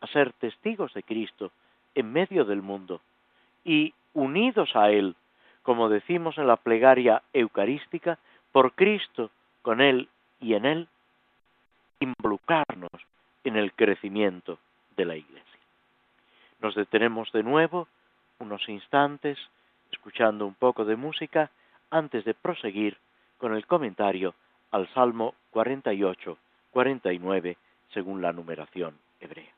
a 0.01 0.07
ser 0.07 0.33
testigos 0.33 0.93
de 0.93 1.03
Cristo 1.03 1.51
en 1.95 2.11
medio 2.11 2.45
del 2.45 2.61
mundo 2.61 3.01
y 3.63 3.93
unidos 4.13 4.75
a 4.75 4.91
Él, 4.91 5.15
como 5.61 5.89
decimos 5.89 6.37
en 6.37 6.47
la 6.47 6.57
plegaria 6.57 7.21
eucarística, 7.33 8.17
por 8.51 8.73
Cristo, 8.73 9.31
con 9.61 9.79
Él 9.81 10.09
y 10.39 10.53
en 10.55 10.65
Él, 10.65 10.87
involucrarnos 11.99 12.91
en 13.43 13.55
el 13.55 13.73
crecimiento 13.73 14.59
de 14.97 15.05
la 15.05 15.15
Iglesia. 15.15 15.59
Nos 16.61 16.75
detenemos 16.75 17.31
de 17.31 17.43
nuevo 17.43 17.87
unos 18.39 18.67
instantes 18.67 19.37
escuchando 19.91 20.45
un 20.45 20.53
poco 20.53 20.85
de 20.85 20.95
música 20.95 21.49
antes 21.93 22.25
de 22.25 22.33
proseguir 22.33 22.97
con 23.37 23.53
el 23.53 23.67
comentario 23.67 24.33
al 24.71 24.91
Salmo 24.93 25.35
48, 25.51 26.37
49, 26.71 27.57
según 27.93 28.21
la 28.21 28.33
numeración 28.33 28.97
hebrea. 29.19 29.53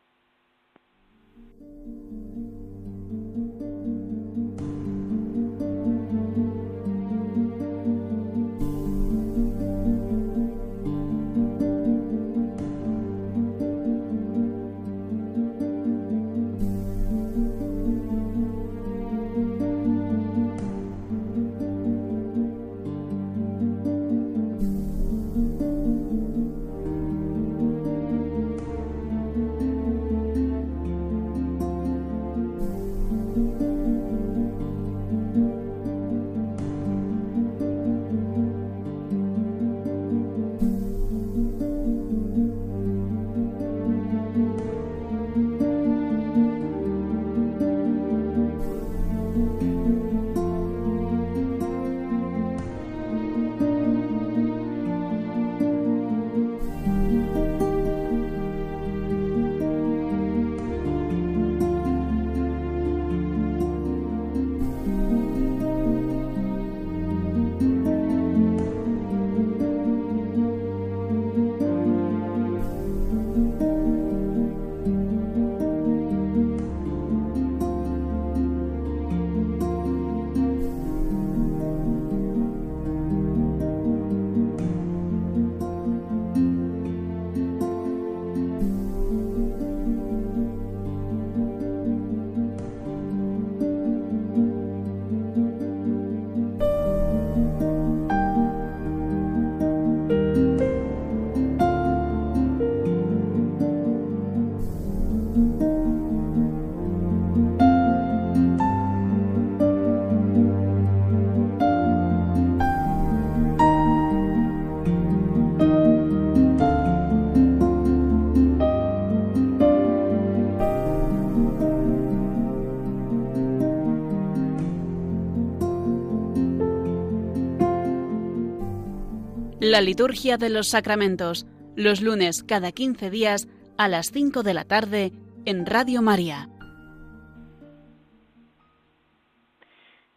La 129.76 129.82
liturgia 129.82 130.38
de 130.38 130.50
los 130.50 130.70
sacramentos, 130.70 131.46
los 131.76 132.02
lunes 132.02 132.44
cada 132.44 132.72
15 132.72 133.10
días 133.10 133.46
a 133.78 133.90
las 133.90 134.10
5 134.10 134.42
de 134.42 134.54
la 134.54 134.64
tarde 134.64 135.12
en 135.46 135.66
Radio 135.66 136.02
María. 136.02 136.48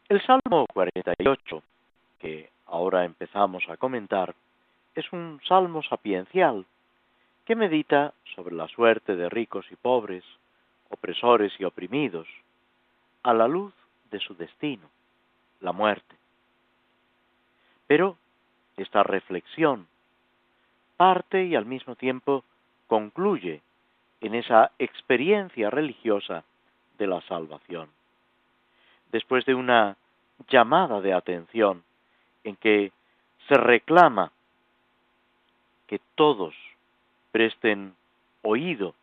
El 0.09 0.25
Salmo 0.25 0.65
48, 0.73 1.61
que 2.21 2.51
ahora 2.67 3.05
empezamos 3.05 3.65
a 3.69 3.77
comentar, 3.77 4.33
es 4.95 5.13
un 5.13 5.41
salmo 5.49 5.83
sapiencial 5.83 6.65
que 7.45 7.57
medita 7.57 8.15
sobre 8.37 8.55
la 8.55 8.69
suerte 8.69 9.17
de 9.17 9.29
ricos 9.29 9.67
y 9.73 9.75
pobres, 9.75 10.23
opresores 10.89 11.53
y 11.59 11.65
oprimidos, 11.65 12.29
a 13.25 13.35
la 13.35 13.49
luz 13.49 13.75
de 14.13 14.21
su 14.21 14.37
destino, 14.37 14.89
la 15.61 15.73
muerte. 15.73 16.15
Pero 17.89 18.19
esta 18.83 19.03
reflexión 19.03 19.87
parte 20.97 21.45
y 21.45 21.55
al 21.55 21.65
mismo 21.65 21.95
tiempo 21.95 22.45
concluye 22.87 23.63
en 24.21 24.35
esa 24.35 24.73
experiencia 24.79 25.71
religiosa 25.71 26.45
de 26.99 27.07
la 27.07 27.21
salvación. 27.23 27.89
Después 29.13 29.47
de 29.47 29.55
una 29.55 29.97
llamada 30.49 31.01
de 31.01 31.13
atención 31.13 31.85
en 32.45 32.57
que 32.57 32.93
se 33.47 33.55
reclama 33.55 34.33
que 35.87 36.01
todos 36.17 36.55
presten 37.31 37.95
oído 38.43 38.95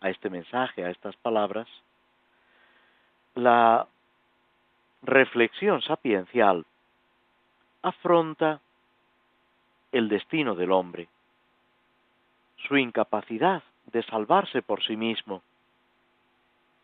a 0.00 0.10
este 0.10 0.30
mensaje, 0.30 0.84
a 0.84 0.90
estas 0.90 1.16
palabras, 1.16 1.68
la 3.34 3.86
reflexión 5.02 5.82
sapiencial 5.82 6.64
afronta 7.82 8.60
el 9.94 10.08
destino 10.08 10.56
del 10.56 10.72
hombre, 10.72 11.06
su 12.66 12.76
incapacidad 12.76 13.62
de 13.86 14.02
salvarse 14.02 14.60
por 14.60 14.82
sí 14.82 14.96
mismo, 14.96 15.40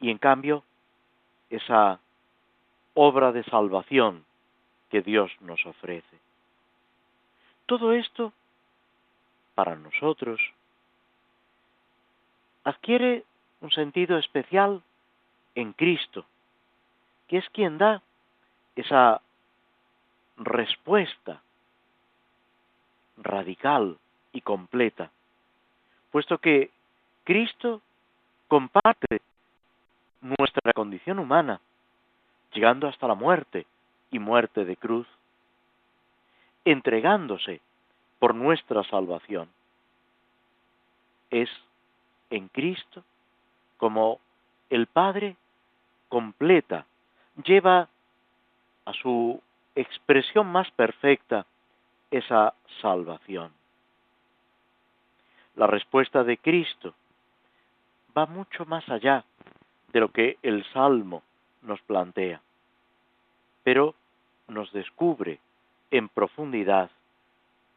y 0.00 0.10
en 0.10 0.18
cambio 0.18 0.62
esa 1.50 1.98
obra 2.94 3.32
de 3.32 3.42
salvación 3.42 4.24
que 4.90 5.02
Dios 5.02 5.32
nos 5.40 5.66
ofrece. 5.66 6.18
Todo 7.66 7.92
esto 7.92 8.32
para 9.56 9.74
nosotros, 9.74 10.40
adquiere 12.62 13.24
un 13.60 13.72
sentido 13.72 14.18
especial 14.18 14.82
en 15.56 15.72
Cristo, 15.72 16.24
que 17.26 17.38
es 17.38 17.48
quien 17.50 17.76
da 17.76 18.02
esa 18.76 19.20
respuesta 20.36 21.42
radical 23.22 23.98
y 24.32 24.40
completa, 24.40 25.10
puesto 26.10 26.38
que 26.38 26.70
Cristo 27.24 27.80
comparte 28.48 29.20
nuestra 30.20 30.72
condición 30.72 31.18
humana, 31.18 31.60
llegando 32.52 32.88
hasta 32.88 33.06
la 33.06 33.14
muerte 33.14 33.66
y 34.10 34.18
muerte 34.18 34.64
de 34.64 34.76
cruz, 34.76 35.06
entregándose 36.64 37.60
por 38.18 38.34
nuestra 38.34 38.82
salvación. 38.84 39.48
Es 41.30 41.48
en 42.30 42.48
Cristo 42.48 43.04
como 43.76 44.20
el 44.68 44.86
Padre 44.86 45.36
completa, 46.08 46.86
lleva 47.44 47.88
a 48.84 48.92
su 48.94 49.40
expresión 49.74 50.46
más 50.48 50.70
perfecta 50.72 51.46
esa 52.10 52.54
salvación. 52.80 53.52
La 55.56 55.66
respuesta 55.66 56.24
de 56.24 56.38
Cristo 56.38 56.94
va 58.16 58.26
mucho 58.26 58.64
más 58.64 58.88
allá 58.88 59.24
de 59.92 60.00
lo 60.00 60.10
que 60.10 60.38
el 60.42 60.64
Salmo 60.72 61.22
nos 61.62 61.80
plantea, 61.82 62.40
pero 63.62 63.94
nos 64.48 64.72
descubre 64.72 65.38
en 65.90 66.08
profundidad 66.08 66.90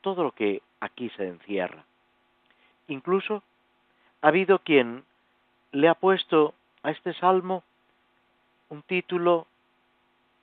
todo 0.01 0.23
lo 0.23 0.31
que 0.31 0.61
aquí 0.79 1.09
se 1.11 1.27
encierra. 1.27 1.83
Incluso 2.87 3.43
ha 4.21 4.27
habido 4.27 4.59
quien 4.59 5.03
le 5.71 5.87
ha 5.87 5.95
puesto 5.95 6.53
a 6.83 6.91
este 6.91 7.13
salmo 7.15 7.63
un 8.69 8.81
título 8.83 9.47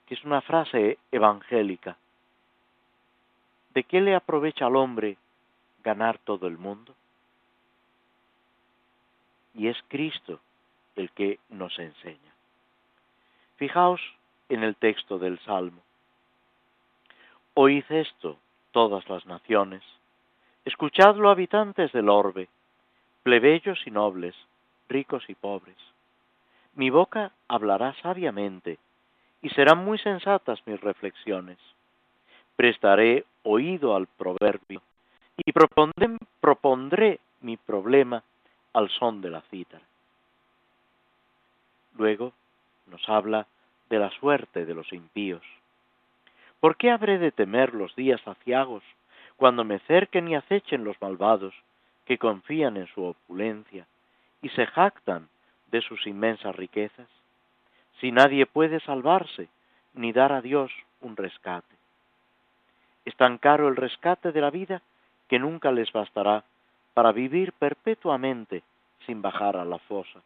que 0.07 0.15
es 0.15 0.25
una 0.25 0.41
frase 0.41 0.99
evangélica. 1.13 1.97
¿De 3.81 3.85
qué 3.85 4.03
le 4.03 4.15
aprovecha 4.15 4.67
al 4.67 4.77
hombre 4.77 5.17
ganar 5.83 6.19
todo 6.19 6.47
el 6.47 6.59
mundo? 6.59 6.95
Y 9.55 9.69
es 9.69 9.79
Cristo 9.89 10.39
el 10.97 11.11
que 11.13 11.39
nos 11.49 11.79
enseña. 11.79 12.35
Fijaos 13.57 14.03
en 14.51 14.65
el 14.65 14.77
texto 14.77 15.19
del 15.19 15.39
Salmo. 15.47 15.81
Oíd 17.55 17.85
esto, 17.89 18.37
todas 18.71 19.09
las 19.09 19.25
naciones, 19.25 19.83
escuchadlo 20.67 21.31
habitantes 21.31 21.91
del 21.93 22.11
orbe, 22.11 22.51
plebeyos 23.23 23.81
y 23.87 23.91
nobles, 23.91 24.35
ricos 24.91 25.25
y 25.29 25.35
pobres. 25.35 25.79
Mi 26.75 26.91
boca 26.91 27.33
hablará 27.49 27.95
sabiamente, 28.03 28.79
y 29.41 29.49
serán 29.49 29.79
muy 29.79 29.97
sensatas 29.97 30.61
mis 30.67 30.79
reflexiones. 30.83 31.57
Prestaré 32.61 33.25
oído 33.45 33.97
al 33.97 34.07
proverbio, 34.07 34.83
y 35.39 35.51
propondré, 35.51 37.19
mi 37.41 37.57
problema 37.57 38.23
al 38.75 38.91
son 38.91 39.23
de 39.23 39.31
la 39.31 39.41
cítara. 39.51 39.83
Luego 41.97 42.35
nos 42.89 43.09
habla 43.09 43.47
de 43.89 43.99
la 43.99 44.11
suerte 44.11 44.67
de 44.67 44.75
los 44.75 44.93
impíos. 44.93 45.41
¿Por 46.61 46.77
qué 46.77 46.91
habré 46.91 47.19
de 47.19 47.33
temer 47.33 47.73
los 47.73 47.97
días 47.97 48.21
aciagos 48.29 48.83
cuando 49.39 49.65
me 49.65 49.79
cerquen 49.79 50.29
y 50.29 50.35
acechen 50.35 50.85
los 50.85 51.01
malvados 51.01 51.55
que 52.05 52.19
confían 52.19 52.77
en 52.77 52.89
su 52.89 53.03
opulencia 53.03 53.87
y 54.43 54.51
se 54.51 54.67
jactan 54.67 55.31
de 55.71 55.81
sus 55.81 56.07
inmensas 56.07 56.55
riquezas, 56.55 57.09
si 58.01 58.13
nadie 58.13 58.45
puede 58.45 58.81
salvarse 58.81 59.49
ni 59.95 60.13
dar 60.13 60.33
a 60.33 60.43
Dios 60.43 60.71
un 61.01 61.17
rescate. 61.17 61.80
Es 63.11 63.17
tan 63.17 63.39
caro 63.39 63.67
el 63.67 63.75
rescate 63.75 64.31
de 64.31 64.41
la 64.41 64.51
vida 64.51 64.83
que 65.27 65.41
nunca 65.41 65.73
les 65.73 65.91
bastará 65.91 66.45
para 66.95 67.11
vivir 67.11 67.53
perpetuamente 67.55 68.63
sin 69.05 69.21
bajar 69.21 69.57
a 69.57 69.65
la 69.65 69.79
fosa. 69.79 70.21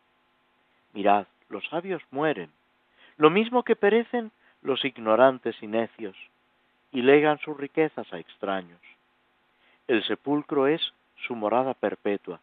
Mirad, 0.92 1.26
los 1.48 1.66
sabios 1.68 2.02
mueren, 2.10 2.50
lo 3.16 3.30
mismo 3.30 3.62
que 3.62 3.74
perecen 3.74 4.32
los 4.60 4.84
ignorantes 4.84 5.56
y 5.62 5.66
necios, 5.66 6.14
y 6.92 7.00
legan 7.00 7.38
sus 7.38 7.56
riquezas 7.56 8.12
a 8.12 8.18
extraños. 8.18 8.80
El 9.88 10.04
sepulcro 10.04 10.66
es 10.66 10.82
su 11.26 11.34
morada 11.34 11.72
perpetua, 11.72 12.38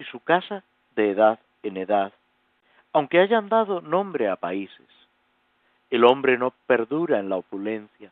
y 0.00 0.04
su 0.04 0.18
casa 0.18 0.64
de 0.96 1.12
edad 1.12 1.38
en 1.62 1.76
edad, 1.76 2.12
aunque 2.92 3.20
hayan 3.20 3.48
dado 3.48 3.80
nombre 3.80 4.28
a 4.28 4.34
países. 4.34 4.88
El 5.90 6.04
hombre 6.04 6.38
no 6.38 6.52
perdura 6.66 7.20
en 7.20 7.28
la 7.28 7.36
opulencia, 7.36 8.10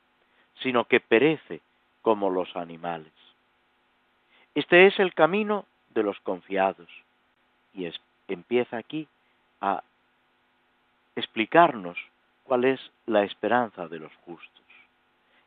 sino 0.62 0.84
que 0.84 1.00
perece 1.00 1.60
como 2.02 2.30
los 2.30 2.56
animales. 2.56 3.12
Este 4.54 4.86
es 4.86 4.98
el 4.98 5.14
camino 5.14 5.66
de 5.90 6.02
los 6.02 6.18
confiados, 6.20 6.88
y 7.74 7.90
empieza 8.28 8.76
aquí 8.76 9.06
a 9.60 9.82
explicarnos 11.16 11.98
cuál 12.44 12.64
es 12.64 12.80
la 13.06 13.24
esperanza 13.24 13.88
de 13.88 13.98
los 13.98 14.14
justos. 14.24 14.64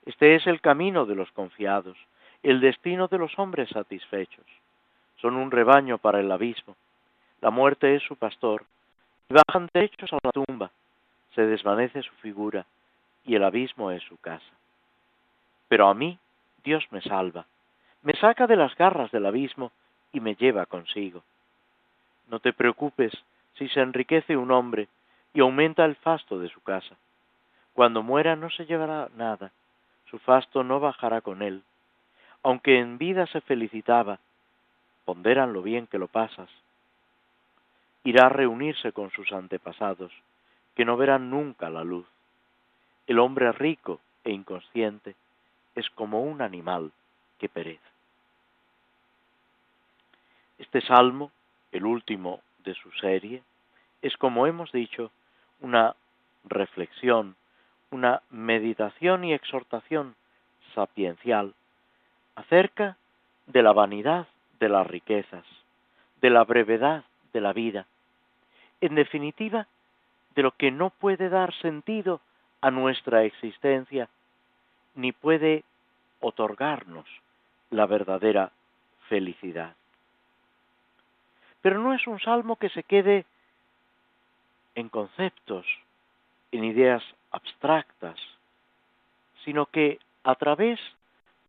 Este 0.05 0.35
es 0.35 0.47
el 0.47 0.61
camino 0.61 1.05
de 1.05 1.15
los 1.15 1.31
confiados, 1.31 1.97
el 2.43 2.59
destino 2.59 3.07
de 3.07 3.17
los 3.17 3.37
hombres 3.37 3.69
satisfechos. 3.69 4.45
Son 5.17 5.35
un 5.35 5.51
rebaño 5.51 5.97
para 5.97 6.19
el 6.19 6.31
abismo, 6.31 6.75
la 7.41 7.51
muerte 7.51 7.95
es 7.95 8.03
su 8.03 8.15
pastor, 8.15 8.65
y 9.29 9.33
bajan 9.33 9.69
derechos 9.73 10.11
a 10.13 10.19
la 10.23 10.31
tumba, 10.31 10.71
se 11.35 11.45
desvanece 11.45 12.01
su 12.01 12.13
figura, 12.15 12.65
y 13.25 13.35
el 13.35 13.43
abismo 13.43 13.91
es 13.91 14.03
su 14.03 14.17
casa. 14.17 14.51
Pero 15.71 15.87
a 15.87 15.93
mí 15.93 16.19
Dios 16.65 16.85
me 16.91 16.99
salva, 17.01 17.45
me 18.01 18.11
saca 18.15 18.45
de 18.45 18.57
las 18.57 18.75
garras 18.75 19.09
del 19.09 19.25
abismo 19.25 19.71
y 20.11 20.19
me 20.19 20.35
lleva 20.35 20.65
consigo. 20.65 21.23
No 22.27 22.41
te 22.41 22.51
preocupes 22.51 23.13
si 23.53 23.69
se 23.69 23.79
enriquece 23.79 24.35
un 24.35 24.51
hombre 24.51 24.89
y 25.33 25.39
aumenta 25.39 25.85
el 25.85 25.95
fasto 25.95 26.39
de 26.39 26.49
su 26.49 26.61
casa. 26.61 26.97
Cuando 27.71 28.03
muera 28.03 28.35
no 28.35 28.49
se 28.49 28.65
llevará 28.65 29.07
nada, 29.15 29.53
su 30.09 30.19
fasto 30.19 30.61
no 30.61 30.81
bajará 30.81 31.21
con 31.21 31.41
él. 31.41 31.63
Aunque 32.43 32.77
en 32.77 32.97
vida 32.97 33.25
se 33.27 33.39
felicitaba, 33.39 34.19
ponderan 35.05 35.53
lo 35.53 35.61
bien 35.61 35.87
que 35.87 35.99
lo 35.99 36.09
pasas, 36.09 36.49
irá 38.03 38.25
a 38.25 38.29
reunirse 38.29 38.91
con 38.91 39.09
sus 39.11 39.31
antepasados, 39.31 40.11
que 40.75 40.83
no 40.83 40.97
verán 40.97 41.29
nunca 41.29 41.69
la 41.69 41.85
luz. 41.85 42.07
El 43.07 43.19
hombre 43.19 43.53
rico 43.53 44.01
e 44.25 44.31
inconsciente 44.31 45.15
es 45.75 45.89
como 45.91 46.21
un 46.21 46.41
animal 46.41 46.91
que 47.39 47.49
perece. 47.49 47.79
Este 50.57 50.81
salmo, 50.81 51.31
el 51.71 51.85
último 51.85 52.41
de 52.63 52.75
su 52.75 52.91
serie, 52.93 53.41
es, 54.01 54.15
como 54.17 54.47
hemos 54.47 54.71
dicho, 54.71 55.11
una 55.59 55.95
reflexión, 56.43 57.35
una 57.89 58.21
meditación 58.29 59.23
y 59.23 59.33
exhortación 59.33 60.15
sapiencial 60.73 61.53
acerca 62.35 62.97
de 63.47 63.61
la 63.63 63.73
vanidad 63.73 64.27
de 64.59 64.69
las 64.69 64.87
riquezas, 64.87 65.45
de 66.21 66.29
la 66.29 66.43
brevedad 66.43 67.03
de 67.33 67.41
la 67.41 67.53
vida, 67.53 67.85
en 68.79 68.95
definitiva, 68.95 69.67
de 70.35 70.43
lo 70.43 70.51
que 70.51 70.71
no 70.71 70.89
puede 70.89 71.29
dar 71.29 71.53
sentido 71.55 72.21
a 72.61 72.71
nuestra 72.71 73.23
existencia, 73.23 74.07
ni 74.95 75.11
puede 75.11 75.63
otorgarnos 76.19 77.05
la 77.69 77.85
verdadera 77.85 78.51
felicidad. 79.07 79.75
Pero 81.61 81.79
no 81.79 81.93
es 81.93 82.05
un 82.07 82.19
salmo 82.19 82.55
que 82.55 82.69
se 82.69 82.83
quede 82.83 83.25
en 84.75 84.89
conceptos, 84.89 85.65
en 86.51 86.63
ideas 86.63 87.03
abstractas, 87.31 88.19
sino 89.43 89.65
que 89.65 89.99
a 90.23 90.35
través 90.35 90.79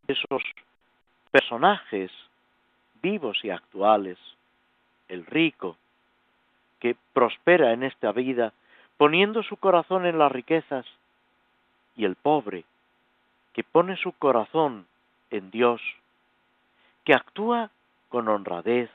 de 0.07 0.15
esos 0.15 0.43
personajes 1.31 2.11
vivos 3.03 3.39
y 3.45 3.51
actuales, 3.51 4.19
el 5.09 5.27
rico, 5.27 5.77
que 6.79 6.97
prospera 7.13 7.73
en 7.73 7.83
esta 7.83 8.13
vida 8.13 8.53
poniendo 8.97 9.43
su 9.43 9.57
corazón 9.57 10.07
en 10.07 10.19
las 10.19 10.33
riquezas 10.33 10.87
y 11.97 12.05
el 12.05 12.17
pobre 12.17 12.65
que 13.53 13.65
pone 13.65 13.97
su 13.97 14.13
corazón 14.13 14.87
en 15.31 15.51
Dios, 15.51 15.81
que 17.05 17.15
actúa 17.15 17.71
con 18.09 18.29
honradez, 18.29 18.91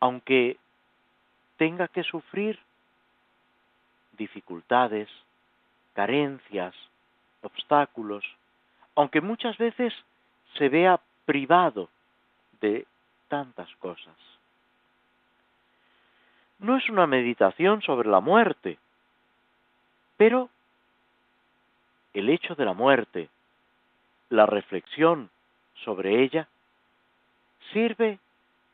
aunque 0.00 0.58
tenga 1.56 1.88
que 1.88 2.02
sufrir 2.02 2.58
dificultades, 4.12 5.08
carencias, 5.94 6.74
obstáculos, 7.42 8.24
aunque 8.94 9.20
muchas 9.20 9.56
veces 9.58 9.92
se 10.58 10.68
vea 10.68 11.00
privado 11.24 11.88
de 12.60 12.86
tantas 13.28 13.68
cosas. 13.76 14.14
No 16.58 16.76
es 16.76 16.88
una 16.88 17.06
meditación 17.06 17.82
sobre 17.82 18.08
la 18.08 18.20
muerte, 18.20 18.78
pero 20.16 20.48
el 22.14 22.28
hecho 22.28 22.54
de 22.54 22.64
la 22.64 22.74
muerte, 22.74 23.28
la 24.28 24.46
reflexión 24.46 25.30
sobre 25.84 26.22
ella, 26.22 26.48
sirve 27.72 28.18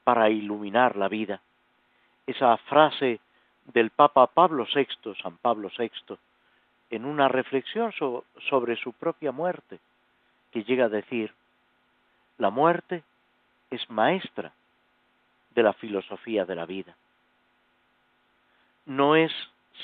para 0.04 0.30
iluminar 0.30 0.96
la 0.96 1.08
vida. 1.08 1.40
Esa 2.26 2.56
frase 2.56 3.20
del 3.66 3.90
Papa 3.90 4.26
Pablo 4.26 4.66
VI, 4.72 5.14
San 5.22 5.36
Pablo 5.38 5.70
VI, 5.76 6.16
en 6.90 7.04
una 7.04 7.28
reflexión 7.28 7.92
sobre 8.48 8.76
su 8.76 8.92
propia 8.92 9.32
muerte, 9.32 9.78
que 10.50 10.64
llega 10.64 10.86
a 10.86 10.88
decir, 10.88 11.34
la 12.38 12.50
muerte 12.50 13.02
es 13.70 13.88
maestra 13.90 14.52
de 15.54 15.62
la 15.62 15.72
filosofía 15.74 16.44
de 16.44 16.54
la 16.54 16.64
vida. 16.64 16.96
No 18.86 19.16
es 19.16 19.32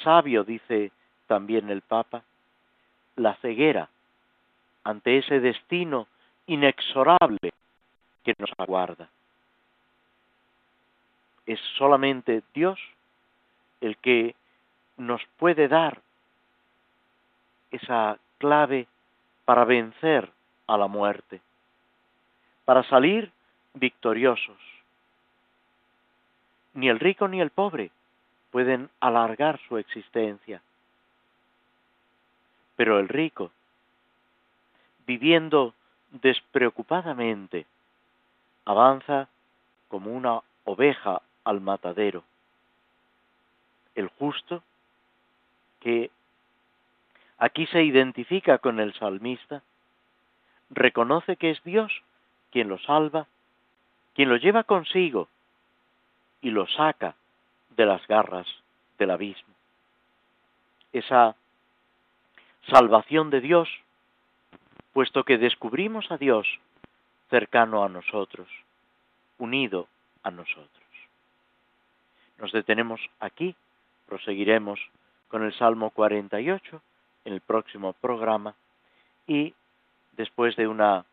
sabio, 0.03 0.45
dice 0.45 0.93
también 1.27 1.69
el 1.69 1.83
Papa, 1.83 2.23
la 3.17 3.35
ceguera 3.37 3.89
ante 4.85 5.19
ese 5.19 5.41
destino 5.41 6.07
inexorable 6.47 7.53
que 8.23 8.35
nos 8.39 8.51
aguarda. 8.59 9.09
Es 11.47 11.61
solamente 11.79 12.43
Dios 12.55 12.79
el 13.81 13.97
que 13.99 14.35
nos 14.97 15.23
puede 15.37 15.69
dar 15.69 16.01
esa 17.71 18.19
clave 18.39 18.87
para 19.45 19.65
vencer 19.65 20.31
a 20.67 20.79
la 20.79 20.87
muerte, 20.87 21.41
para 22.65 22.83
salir 22.85 23.31
victoriosos. 23.75 24.59
Ni 26.75 26.89
el 26.89 26.99
rico 26.99 27.29
ni 27.29 27.41
el 27.41 27.51
pobre 27.51 27.91
pueden 28.51 28.89
alargar 29.01 29.61
su 29.69 29.77
existencia, 29.77 30.63
pero 32.77 32.99
el 32.99 33.09
rico, 33.09 33.51
viviendo 35.07 35.75
despreocupadamente, 36.11 37.67
avanza 38.65 39.29
como 39.89 40.13
una 40.13 40.41
oveja 40.65 41.23
al 41.45 41.61
matadero. 41.61 42.25
El 43.95 44.09
justo, 44.09 44.63
que 45.81 46.11
aquí 47.39 47.67
se 47.67 47.83
identifica 47.85 48.59
con 48.59 48.81
el 48.81 48.95
salmista, 48.95 49.63
reconoce 50.71 51.37
que 51.37 51.51
es 51.51 51.63
Dios 51.63 51.93
quien 52.51 52.69
lo 52.69 52.79
salva, 52.79 53.27
quien 54.15 54.29
lo 54.29 54.37
lleva 54.37 54.65
consigo 54.65 55.29
y 56.41 56.51
lo 56.51 56.67
saca 56.69 57.15
de 57.71 57.87
las 57.87 58.07
garras 58.07 58.47
del 58.99 59.11
abismo. 59.11 59.53
Esa 60.93 61.35
salvación 62.69 63.31
de 63.31 63.41
Dios, 63.41 63.69
puesto 64.93 65.25
que 65.25 65.39
descubrimos 65.39 66.11
a 66.11 66.17
Dios 66.17 66.47
cercano 67.31 67.85
a 67.85 67.89
nosotros, 67.89 68.49
unido 69.39 69.89
a 70.23 70.31
nosotros. 70.31 70.69
Nos 72.39 72.53
detenemos 72.53 73.01
aquí, 73.21 73.55
proseguiremos 74.07 74.81
con 75.29 75.43
el 75.43 75.53
Salmo 75.55 75.91
48 75.91 76.83
en 77.25 77.33
el 77.33 77.41
próximo 77.41 77.93
programa 77.95 78.55
y 79.27 79.55
después 80.13 80.57
de 80.57 80.69
una 80.69 81.05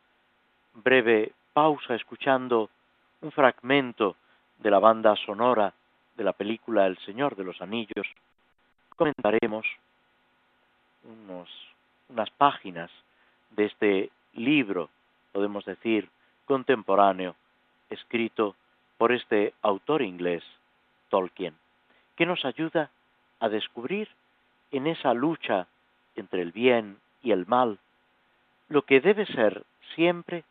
breve 0.73 1.31
pausa 1.53 1.95
escuchando 1.95 2.69
un 3.21 3.31
fragmento 3.31 4.15
de 4.59 4.71
la 4.71 4.79
banda 4.79 5.15
sonora 5.15 5.73
de 6.15 6.23
la 6.23 6.33
película 6.33 6.85
El 6.85 6.97
Señor 6.99 7.35
de 7.35 7.43
los 7.43 7.61
Anillos, 7.61 8.07
comentaremos 8.95 9.65
unos, 11.03 11.49
unas 12.09 12.29
páginas 12.31 12.91
de 13.51 13.65
este 13.65 14.09
libro, 14.33 14.89
podemos 15.31 15.65
decir, 15.65 16.09
contemporáneo, 16.45 17.35
escrito 17.89 18.55
por 18.97 19.11
este 19.11 19.53
autor 19.61 20.01
inglés, 20.01 20.43
Tolkien, 21.09 21.55
que 22.15 22.25
nos 22.25 22.45
ayuda 22.45 22.89
a 23.39 23.49
descubrir 23.49 24.07
en 24.71 24.87
esa 24.87 25.13
lucha 25.13 25.67
entre 26.15 26.41
el 26.41 26.51
bien 26.51 26.97
y 27.21 27.31
el 27.31 27.45
mal 27.45 27.79
lo 28.69 28.83
que 28.83 29.01
debe 29.01 29.25
ser 29.25 29.65
siempre 29.95 30.45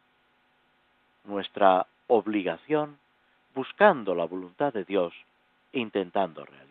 nuestra 1.25 1.87
obligación 2.07 2.99
buscando 3.55 4.15
la 4.15 4.27
voluntad 4.27 4.73
de 4.73 4.85
Dios 4.85 5.15
e 5.73 5.81
intentando 5.81 6.45
realizarla. 6.45 6.70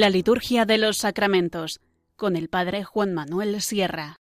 La 0.00 0.08
liturgia 0.08 0.64
de 0.64 0.78
los 0.78 0.96
sacramentos 0.96 1.78
con 2.16 2.34
el 2.34 2.48
padre 2.48 2.84
Juan 2.84 3.12
Manuel 3.12 3.60
Sierra. 3.60 4.16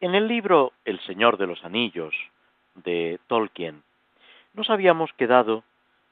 En 0.00 0.16
el 0.16 0.26
libro 0.26 0.72
El 0.84 0.98
Señor 1.02 1.38
de 1.38 1.46
los 1.46 1.64
Anillos 1.64 2.12
de 2.74 3.20
Tolkien 3.28 3.84
nos 4.52 4.68
habíamos 4.68 5.12
quedado 5.12 5.62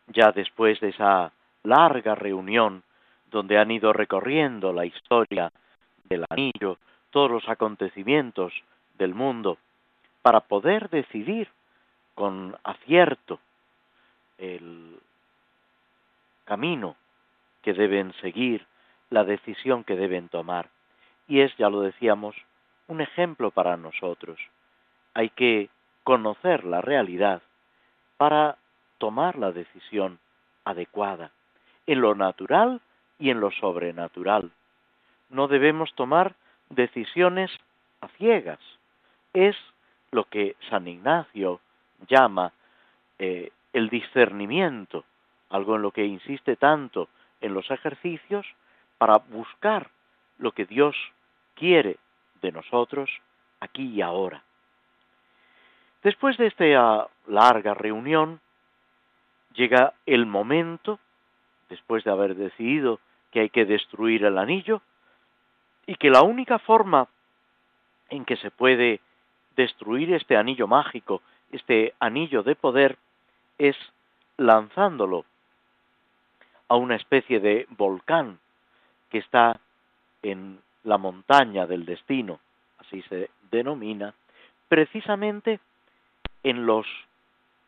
ya 0.07 0.31
después 0.31 0.79
de 0.79 0.91
esa 0.91 1.33
larga 1.65 2.15
reunión 2.15 2.85
donde 3.33 3.59
han 3.59 3.73
ido 3.73 3.93
recorriendo 3.93 4.73
la 4.73 4.87
historia 4.87 5.51
del 6.05 6.25
anillo, 6.31 6.79
todos 7.11 7.33
los 7.33 7.49
acontecimientos 7.49 8.53
del 8.97 9.13
mundo, 9.13 9.59
para 10.23 10.43
poder 10.43 10.89
decidir 10.89 11.49
con 12.15 12.57
acierto 12.63 13.41
el 14.39 15.01
camino 16.45 16.95
que 17.69 17.75
deben 17.75 18.15
seguir 18.23 18.67
la 19.11 19.25
decisión 19.25 19.85
que 19.85 19.95
deben 19.95 20.31
tomar. 20.31 20.71
Y 21.27 21.41
es, 21.41 21.55
ya 21.59 21.69
lo 21.69 21.83
decíamos, 21.83 22.35
un 22.87 23.03
ejemplo 23.03 23.51
para 23.51 23.77
nosotros. 23.77 24.41
Hay 25.13 25.29
que 25.29 25.69
conocer 26.03 26.65
la 26.65 26.81
realidad 26.81 27.43
para 28.17 28.57
tomar 28.97 29.37
la 29.37 29.53
decisión 29.53 30.19
adecuada, 30.65 31.31
en 31.87 32.01
lo 32.01 32.15
natural 32.15 32.81
y 33.19 33.29
en 33.29 33.41
lo 33.41 33.51
sobrenatural. 33.51 34.51
No 35.29 35.47
debemos 35.47 35.93
tomar 35.95 36.37
decisiones 36.71 37.51
a 38.01 38.09
ciegas. 38.17 38.61
Es 39.35 39.57
lo 40.11 40.25
que 40.25 40.57
San 40.71 40.89
Ignacio 40.89 41.61
llama 42.09 42.51
eh, 43.19 43.53
el 43.75 43.91
discernimiento, 43.91 45.05
algo 45.51 45.77
en 45.77 45.83
lo 45.83 45.91
que 45.91 46.07
insiste 46.07 46.57
tanto 46.57 47.11
en 47.41 47.55
los 47.55 47.71
ejercicios 47.71 48.47
para 48.99 49.19
buscar 49.19 49.91
lo 50.39 50.53
que 50.53 50.65
Dios 50.67 50.97
quiere 51.55 51.97
de 52.43 52.53
nosotros 52.53 53.11
aquí 53.61 53.95
y 53.95 54.03
ahora. 54.03 54.43
Después 56.03 56.37
de 56.37 56.47
esta 56.47 57.09
larga 57.27 57.75
reunión, 57.75 58.41
llega 59.55 59.95
el 60.07 60.27
momento, 60.27 61.01
después 61.69 62.05
de 62.05 62.11
haber 62.11 62.37
decidido 62.37 63.01
que 63.33 63.41
hay 63.41 63.51
que 63.51 63.65
destruir 63.65 64.25
el 64.25 64.39
anillo, 64.39 64.81
y 65.87 65.97
que 65.97 66.11
la 66.11 66.23
única 66.23 66.59
forma 66.59 67.09
en 68.11 68.25
que 68.25 68.37
se 68.37 68.51
puede 68.51 69.01
destruir 69.57 70.13
este 70.13 70.37
anillo 70.37 70.67
mágico, 70.67 71.23
este 71.51 71.95
anillo 71.99 72.43
de 72.43 72.55
poder, 72.55 72.97
es 73.59 73.77
lanzándolo 74.37 75.25
a 76.69 76.77
una 76.77 76.97
especie 76.97 77.41
de 77.41 77.67
volcán 77.71 78.39
que 79.11 79.19
está 79.19 79.61
en 80.23 80.61
la 80.85 80.99
montaña 80.99 81.67
del 81.67 81.85
destino, 81.85 82.41
así 82.79 83.03
se 83.03 83.31
denomina, 83.51 84.15
precisamente 84.69 85.61
en 86.43 86.67
los 86.67 86.87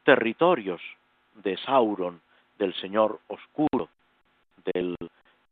territorios 0.05 0.81
de 1.35 1.57
Sauron, 1.59 2.21
del 2.59 2.75
Señor 2.75 3.21
Oscuro, 3.29 3.89
del 4.73 4.97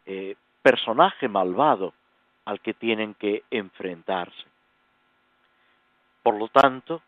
eh, 0.06 0.36
personaje 0.62 1.28
malvado 1.28 1.94
al 2.44 2.60
que 2.60 2.74
tienen 2.74 3.14
que 3.14 3.44
enfrentarse. 3.50 4.44
Por 6.22 6.38
lo 6.38 6.48
tanto, 6.48 7.02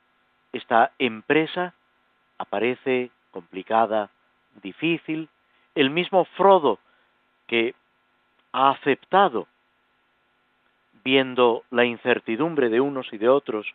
esta 0.53 0.93
empresa 0.99 1.75
aparece 2.39 3.11
complicada, 3.31 4.11
difícil. 4.63 5.29
El 5.75 5.91
mismo 5.91 6.25
Frodo, 6.37 6.79
que 7.47 7.75
ha 8.53 8.71
aceptado, 8.71 9.47
viendo 11.05 11.65
la 11.71 11.85
incertidumbre 11.85 12.69
de 12.69 12.81
unos 12.81 13.13
y 13.13 13.19
de 13.19 13.29
otros, 13.29 13.67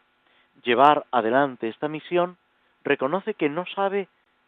llevar 0.63 1.05
adelante 1.11 1.67
esta 1.69 1.87
misión, 1.87 2.37
reconoce 2.83 3.33
que 3.33 3.49
no 3.49 3.65
sabe 3.67 4.07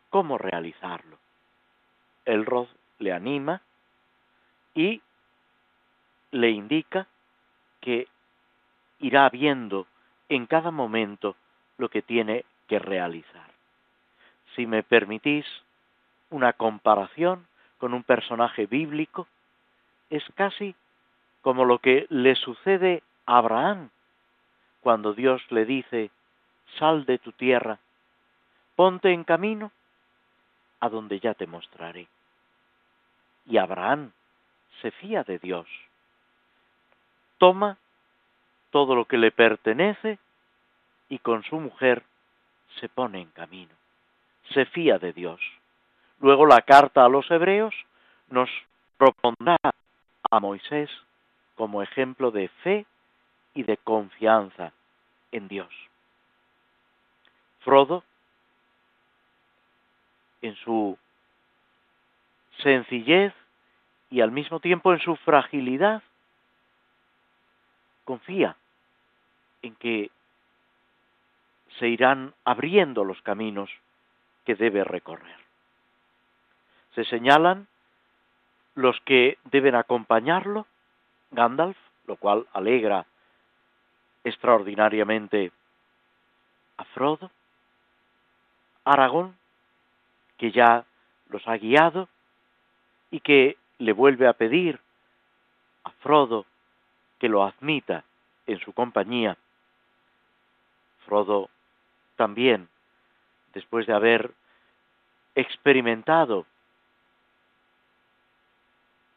cómo 0.09 0.37
realizarlo. 0.37 1.17
Elrod 2.25 2.67
le 2.99 3.13
anima 3.13 3.61
y 4.75 5.01
le 6.31 6.49
indica 6.49 7.07
que 7.81 8.07
irá 8.99 9.29
viendo 9.29 9.87
en 10.29 10.45
cada 10.45 10.71
momento 10.71 11.35
lo 11.77 11.89
que 11.89 12.01
tiene 12.01 12.45
que 12.67 12.79
realizar. 12.79 13.49
Si 14.55 14.65
me 14.65 14.83
permitís 14.83 15.45
una 16.29 16.53
comparación 16.53 17.47
con 17.77 17.93
un 17.93 18.03
personaje 18.03 18.65
bíblico, 18.65 19.27
es 20.09 20.23
casi 20.35 20.75
como 21.41 21.65
lo 21.65 21.79
que 21.79 22.07
le 22.09 22.35
sucede 22.35 23.03
a 23.25 23.37
Abraham 23.37 23.89
cuando 24.81 25.13
Dios 25.13 25.41
le 25.51 25.65
dice, 25.65 26.11
sal 26.77 27.05
de 27.05 27.17
tu 27.17 27.31
tierra, 27.31 27.79
ponte 28.75 29.11
en 29.11 29.23
camino 29.23 29.71
a 30.79 30.89
donde 30.89 31.19
ya 31.19 31.33
te 31.33 31.47
mostraré. 31.47 32.07
Y 33.45 33.57
Abraham 33.57 34.11
se 34.81 34.91
fía 34.91 35.23
de 35.23 35.39
Dios. 35.39 35.67
Toma 37.37 37.77
todo 38.71 38.95
lo 38.95 39.05
que 39.05 39.17
le 39.17 39.31
pertenece 39.31 40.19
y 41.09 41.19
con 41.19 41.43
su 41.43 41.59
mujer 41.59 42.03
se 42.79 42.89
pone 42.89 43.21
en 43.21 43.29
camino. 43.29 43.73
Se 44.53 44.65
fía 44.65 44.99
de 44.99 45.13
Dios. 45.13 45.39
Luego 46.19 46.45
la 46.45 46.61
carta 46.61 47.05
a 47.05 47.09
los 47.09 47.29
hebreos 47.29 47.73
nos 48.29 48.49
propondrá 48.97 49.57
a 50.29 50.39
Moisés 50.39 50.89
como 51.55 51.81
ejemplo 51.81 52.31
de 52.31 52.49
fe 52.63 52.85
y 53.53 53.63
de 53.63 53.77
confianza 53.77 54.73
en 55.31 55.47
Dios. 55.47 55.73
Frodo, 57.59 58.03
en 60.41 60.55
su 60.55 60.97
sencillez 62.63 63.33
y 64.09 64.21
al 64.21 64.31
mismo 64.31 64.59
tiempo 64.59 64.93
en 64.93 64.99
su 64.99 65.15
fragilidad, 65.17 66.01
confía 68.05 68.55
en 69.61 69.75
que 69.75 70.11
se 71.77 71.87
irán 71.89 72.33
abriendo 72.45 73.03
los 73.03 73.21
caminos 73.21 73.69
que 74.45 74.55
debe 74.55 74.83
recorrer. 74.83 75.46
Se 76.97 77.05
señalan 77.05 77.67
los 78.73 78.99
que 79.01 79.37
deben 79.51 79.75
acompañarlo, 79.75 80.65
Gandalf, 81.29 81.77
lo 82.07 82.15
cual 82.15 82.47
alegra 82.53 83.05
extraordinariamente 84.23 85.51
a 86.77 86.83
Frodo, 86.85 87.29
Aragón, 88.83 89.37
que 90.39 90.51
ya 90.51 90.85
los 91.29 91.47
ha 91.47 91.57
guiado 91.57 92.09
y 93.11 93.19
que 93.19 93.57
le 93.77 93.93
vuelve 93.93 94.27
a 94.27 94.33
pedir 94.33 94.79
a 95.83 95.91
Frodo 96.01 96.47
que 97.19 97.29
lo 97.29 97.43
admita 97.43 98.05
en 98.47 98.59
su 98.59 98.73
compañía. 98.73 99.37
Frodo 101.05 101.51
también, 102.15 102.67
después 103.53 103.85
de 103.85 103.93
haber 103.93 104.33
experimentado 105.35 106.47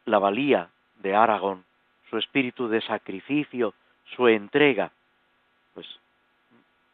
la 0.05 0.19
valía 0.19 0.69
de 0.97 1.15
Aragón, 1.15 1.65
su 2.09 2.19
espíritu 2.19 2.69
de 2.69 2.81
sacrificio, 2.81 3.75
su 4.17 4.29
entrega, 4.29 4.91
pues 5.75 5.87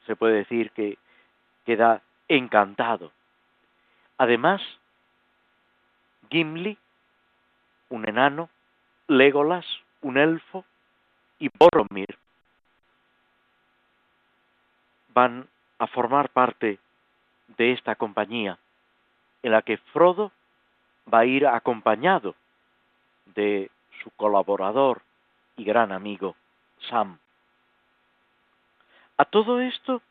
se 0.06 0.16
puede 0.16 0.36
decir 0.36 0.70
que 0.72 0.98
queda 1.64 2.02
encantado. 2.28 3.12
Además, 4.18 4.62
Gimli, 6.30 6.78
un 7.88 8.08
enano, 8.08 8.48
Legolas, 9.08 9.66
un 10.02 10.18
elfo, 10.18 10.64
y 11.38 11.50
Boromir 11.58 12.18
van 15.08 15.48
a 15.78 15.86
formar 15.86 16.30
parte 16.30 16.78
de 17.56 17.72
esta 17.72 17.94
compañía 17.94 18.58
en 19.42 19.52
la 19.52 19.62
que 19.62 19.76
Frodo 19.76 20.32
va 21.12 21.20
a 21.20 21.24
ir 21.24 21.46
acompañado 21.46 22.34
de 23.26 23.70
su 24.02 24.10
colaborador 24.10 25.02
y 25.56 25.64
gran 25.64 25.92
amigo 25.92 26.36
Sam. 26.88 27.18
A 29.16 29.24
todo 29.24 29.60
esto, 29.60 30.02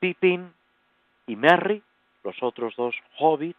Pippin 0.00 0.52
y 1.26 1.36
Merry, 1.36 1.82
los 2.22 2.42
otros 2.42 2.74
dos 2.76 2.94
hobbits, 3.18 3.58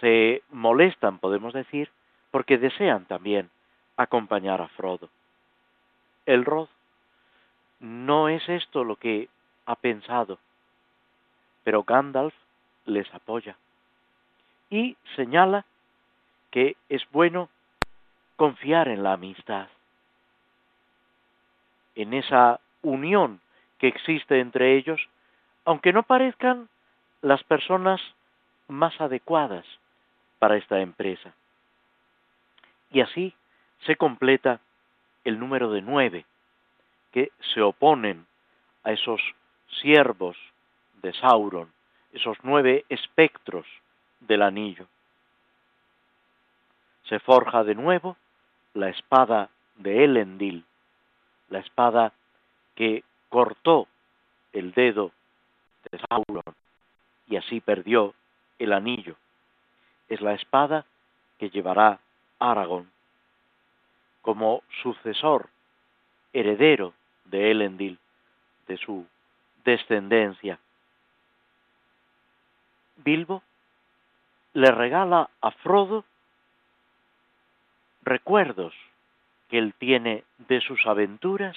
se 0.00 0.42
molestan, 0.50 1.18
podemos 1.18 1.52
decir, 1.52 1.90
porque 2.30 2.58
desean 2.58 3.04
también 3.06 3.50
acompañar 3.96 4.60
a 4.60 4.68
Frodo. 4.68 5.08
Elrod 6.26 6.68
no 7.80 8.28
es 8.28 8.48
esto 8.48 8.82
lo 8.82 8.96
que 8.96 9.28
ha 9.66 9.76
pensado, 9.76 10.38
pero 11.62 11.84
Gandalf 11.84 12.34
les 12.86 13.12
apoya 13.14 13.56
y 14.70 14.96
señala 15.16 15.64
que 16.54 16.76
es 16.88 17.02
bueno 17.10 17.48
confiar 18.36 18.86
en 18.86 19.02
la 19.02 19.14
amistad, 19.14 19.66
en 21.96 22.14
esa 22.14 22.60
unión 22.80 23.40
que 23.78 23.88
existe 23.88 24.38
entre 24.38 24.76
ellos, 24.76 25.00
aunque 25.64 25.92
no 25.92 26.04
parezcan 26.04 26.68
las 27.22 27.42
personas 27.42 28.00
más 28.68 29.00
adecuadas 29.00 29.66
para 30.38 30.56
esta 30.56 30.78
empresa. 30.78 31.34
Y 32.92 33.00
así 33.00 33.34
se 33.80 33.96
completa 33.96 34.60
el 35.24 35.40
número 35.40 35.72
de 35.72 35.82
nueve, 35.82 36.24
que 37.10 37.32
se 37.52 37.62
oponen 37.62 38.26
a 38.84 38.92
esos 38.92 39.20
siervos 39.82 40.36
de 41.02 41.12
Sauron, 41.14 41.72
esos 42.12 42.38
nueve 42.44 42.84
espectros 42.90 43.66
del 44.20 44.42
anillo. 44.42 44.86
Se 47.08 47.18
forja 47.20 47.64
de 47.64 47.74
nuevo 47.74 48.16
la 48.72 48.88
espada 48.88 49.50
de 49.76 50.04
Elendil, 50.04 50.64
la 51.48 51.58
espada 51.60 52.12
que 52.74 53.04
cortó 53.28 53.88
el 54.52 54.72
dedo 54.72 55.12
de 55.90 55.98
Sauron 56.08 56.54
y 57.28 57.36
así 57.36 57.60
perdió 57.60 58.14
el 58.58 58.72
anillo. 58.72 59.16
Es 60.08 60.20
la 60.20 60.34
espada 60.34 60.84
que 61.38 61.50
llevará 61.50 62.00
Aragón 62.38 62.90
como 64.22 64.62
sucesor, 64.82 65.50
heredero 66.32 66.94
de 67.26 67.50
Elendil, 67.50 67.98
de 68.66 68.78
su 68.78 69.06
descendencia. 69.64 70.58
Bilbo 72.96 73.42
le 74.54 74.70
regala 74.70 75.28
a 75.42 75.50
Frodo 75.50 76.04
recuerdos 78.04 78.74
que 79.48 79.58
él 79.58 79.74
tiene 79.78 80.24
de 80.38 80.60
sus 80.60 80.86
aventuras, 80.86 81.56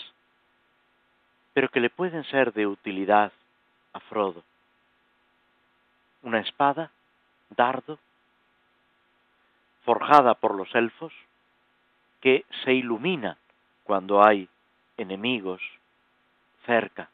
pero 1.54 1.70
que 1.70 1.80
le 1.80 1.90
pueden 1.90 2.24
ser 2.26 2.54
de 2.54 2.68
utilidad 2.68 3.32
a 3.94 4.00
Frodo. 4.00 4.44
Una 6.22 6.40
espada, 6.40 6.92
dardo, 7.50 8.00
forjada 9.84 10.36
por 10.36 10.56
los 10.56 10.74
elfos, 10.76 11.14
que 12.22 12.46
se 12.64 12.74
ilumina 12.74 13.38
cuando 13.84 14.24
hay 14.24 14.50
enemigos 14.98 15.62
cerca. 16.66 17.10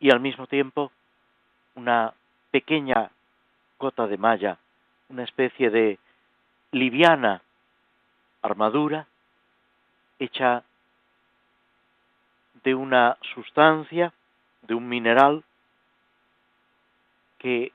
Y 0.00 0.10
al 0.10 0.20
mismo 0.20 0.46
tiempo 0.46 0.92
una 1.74 2.12
pequeña 2.50 3.10
cota 3.78 4.06
de 4.06 4.18
malla, 4.18 4.58
una 5.08 5.24
especie 5.24 5.70
de 5.70 5.98
liviana 6.72 7.42
armadura 8.42 9.06
hecha 10.18 10.64
de 12.64 12.74
una 12.74 13.16
sustancia, 13.34 14.12
de 14.62 14.74
un 14.74 14.88
mineral 14.88 15.44
que 17.38 17.72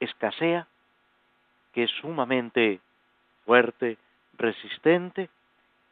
escasea, 0.00 0.66
que 1.72 1.84
es 1.84 1.90
sumamente 2.00 2.80
fuerte, 3.44 3.98
resistente 4.36 5.30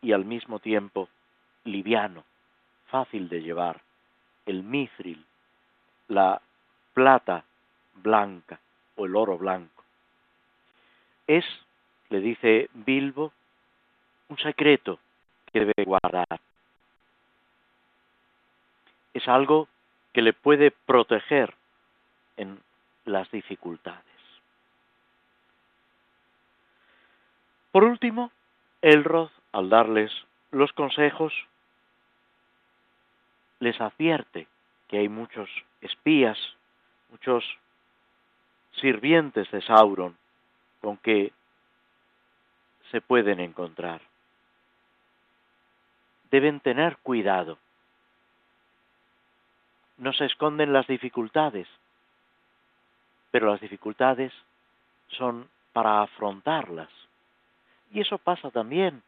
y 0.03 0.13
al 0.13 0.25
mismo 0.25 0.59
tiempo 0.59 1.09
liviano, 1.65 2.25
fácil 2.87 3.29
de 3.29 3.43
llevar, 3.43 3.81
el 4.45 4.63
mithril, 4.63 5.25
la 6.09 6.43
plata 6.93 7.45
blanca 7.95 8.61
o 8.97 9.07
el 9.07 9.17
oro 9.17 9.39
blanco. 9.39 9.74
Es, 11.27 11.45
le 12.11 12.21
dice 12.21 12.69
Bilbo, 12.75 13.33
un 14.29 14.39
secreto 14.39 14.99
que 15.53 15.61
debe 15.61 15.85
guardar. 15.85 16.41
Es 19.13 19.27
algo 19.29 19.69
que 20.13 20.23
le 20.23 20.33
puede 20.33 20.71
proteger 20.71 21.55
en 22.37 22.61
las 23.05 23.31
dificultades. 23.31 24.03
Por 27.71 27.85
último, 27.85 28.31
Elrod, 28.83 29.31
al 29.53 29.69
darles 29.69 30.13
los 30.51 30.73
consejos, 30.73 31.33
les 33.61 33.81
advierte 33.81 34.47
que 34.89 34.99
hay 34.99 35.09
muchos 35.09 35.49
espías, 35.81 36.39
muchos 37.11 37.45
sirvientes 38.81 39.51
de 39.51 39.63
Sauron 39.63 40.17
con 40.85 40.99
que 40.99 41.33
se 42.91 43.01
pueden 43.01 43.41
encontrar. 43.41 44.03
Deben 46.31 46.61
tener 46.61 46.99
cuidado. 46.99 47.57
No 49.97 50.13
se 50.13 50.27
esconden 50.27 50.75
las 50.75 50.87
dificultades, 50.87 51.67
pero 53.31 53.51
las 53.51 53.63
dificultades 53.63 54.31
son 55.09 55.49
para 55.73 56.03
afrontarlas. 56.03 56.91
Y 57.91 58.03
eso 58.03 58.19
pasa 58.19 58.51
también 58.51 59.03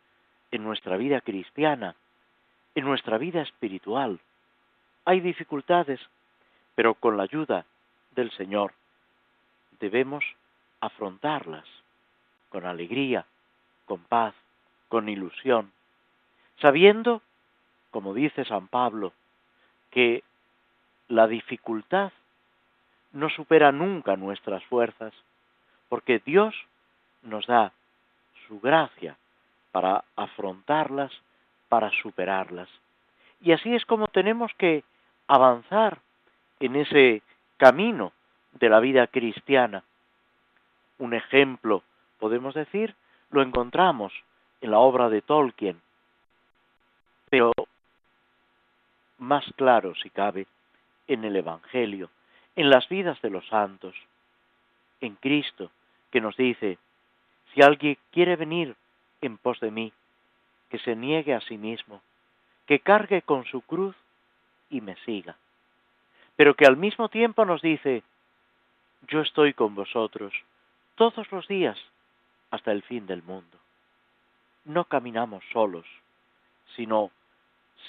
en 0.53 0.65
nuestra 0.65 0.97
vida 0.97 1.21
cristiana, 1.21 1.95
en 2.75 2.87
nuestra 2.87 3.19
vida 3.19 3.43
espiritual. 3.43 4.19
Hay 5.05 5.21
dificultades, 5.21 6.01
pero 6.75 6.95
con 6.95 7.19
la 7.19 7.25
ayuda 7.25 7.67
del 8.13 8.31
Señor 8.31 8.73
debemos 9.79 10.25
afrontarlas 10.87 11.65
con 12.49 12.67
alegría, 12.67 13.27
con 13.85 14.01
paz, 14.05 14.35
con 14.89 15.09
ilusión, 15.09 15.73
sabiendo, 16.61 17.23
como 17.91 18.15
dice 18.15 18.45
San 18.45 18.69
Pablo, 18.69 19.13
que 19.91 20.23
la 21.09 21.27
dificultad 21.27 22.13
no 23.13 23.31
supera 23.31 23.73
nunca 23.73 24.17
nuestras 24.17 24.65
fuerzas, 24.65 25.13
porque 25.89 26.21
Dios 26.25 26.55
nos 27.23 27.47
da 27.47 27.73
su 28.47 28.61
gracia 28.61 29.17
para 29.73 30.05
afrontarlas, 30.17 31.13
para 31.69 31.91
superarlas. 32.03 32.69
Y 33.41 33.53
así 33.53 33.75
es 33.75 33.85
como 33.85 34.09
tenemos 34.09 34.53
que 34.59 34.85
avanzar 35.27 36.01
en 36.61 36.77
ese 36.77 37.23
camino 37.57 38.13
de 38.53 38.69
la 38.69 38.81
vida 38.81 39.07
cristiana. 39.07 39.83
Un 40.99 41.15
ejemplo, 41.15 41.83
podemos 42.19 42.55
decir, 42.55 42.95
lo 43.31 43.43
encontramos 43.43 44.13
en 44.61 44.71
la 44.71 44.79
obra 44.79 45.09
de 45.09 45.23
Tolkien, 45.23 45.81
pero 47.29 47.53
más 49.19 49.45
claro, 49.57 49.95
si 49.95 50.11
cabe, 50.11 50.47
en 51.07 51.25
el 51.25 51.37
Evangelio, 51.37 52.11
en 52.55 52.71
las 52.71 52.89
vidas 52.89 53.21
de 53.23 53.31
los 53.31 53.47
santos, 53.49 53.95
en 55.01 55.15
Cristo, 55.17 55.71
que 56.11 56.21
nos 56.21 56.37
dice, 56.37 56.79
si 57.53 57.63
alguien 57.63 57.99
quiere 58.11 58.37
venir 58.37 58.75
en 59.21 59.39
pos 59.39 59.61
de 59.61 59.71
mí, 59.71 59.93
que 60.71 60.79
se 60.79 60.97
niegue 60.97 61.35
a 61.35 61.41
sí 61.41 61.59
mismo, 61.59 62.01
que 62.67 62.81
cargue 62.81 63.23
con 63.23 63.45
su 63.45 63.61
cruz 63.63 63.95
y 64.71 64.81
me 64.81 64.97
siga. 65.05 65.37
Pero 66.37 66.55
que 66.55 66.67
al 66.67 66.77
mismo 66.77 67.09
tiempo 67.09 67.45
nos 67.45 67.63
dice, 67.63 68.03
yo 69.09 69.21
estoy 69.21 69.55
con 69.55 69.75
vosotros 69.75 70.33
todos 70.97 71.31
los 71.31 71.47
días 71.47 71.79
hasta 72.51 72.73
el 72.73 72.83
fin 72.83 73.07
del 73.07 73.23
mundo. 73.23 73.59
No 74.65 74.85
caminamos 74.87 75.45
solos, 75.53 75.87
sino 76.75 77.11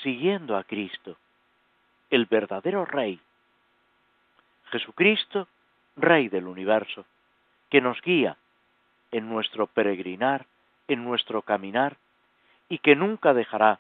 siguiendo 0.03 0.55
a 0.55 0.63
Cristo, 0.63 1.17
el 2.09 2.25
verdadero 2.25 2.85
Rey. 2.85 3.19
Jesucristo, 4.71 5.47
Rey 5.95 6.29
del 6.29 6.47
universo, 6.47 7.05
que 7.69 7.81
nos 7.81 7.99
guía 8.01 8.37
en 9.11 9.27
nuestro 9.29 9.67
peregrinar, 9.67 10.45
en 10.87 11.03
nuestro 11.03 11.41
caminar, 11.41 11.97
y 12.69 12.79
que 12.79 12.95
nunca 12.95 13.33
dejará 13.33 13.79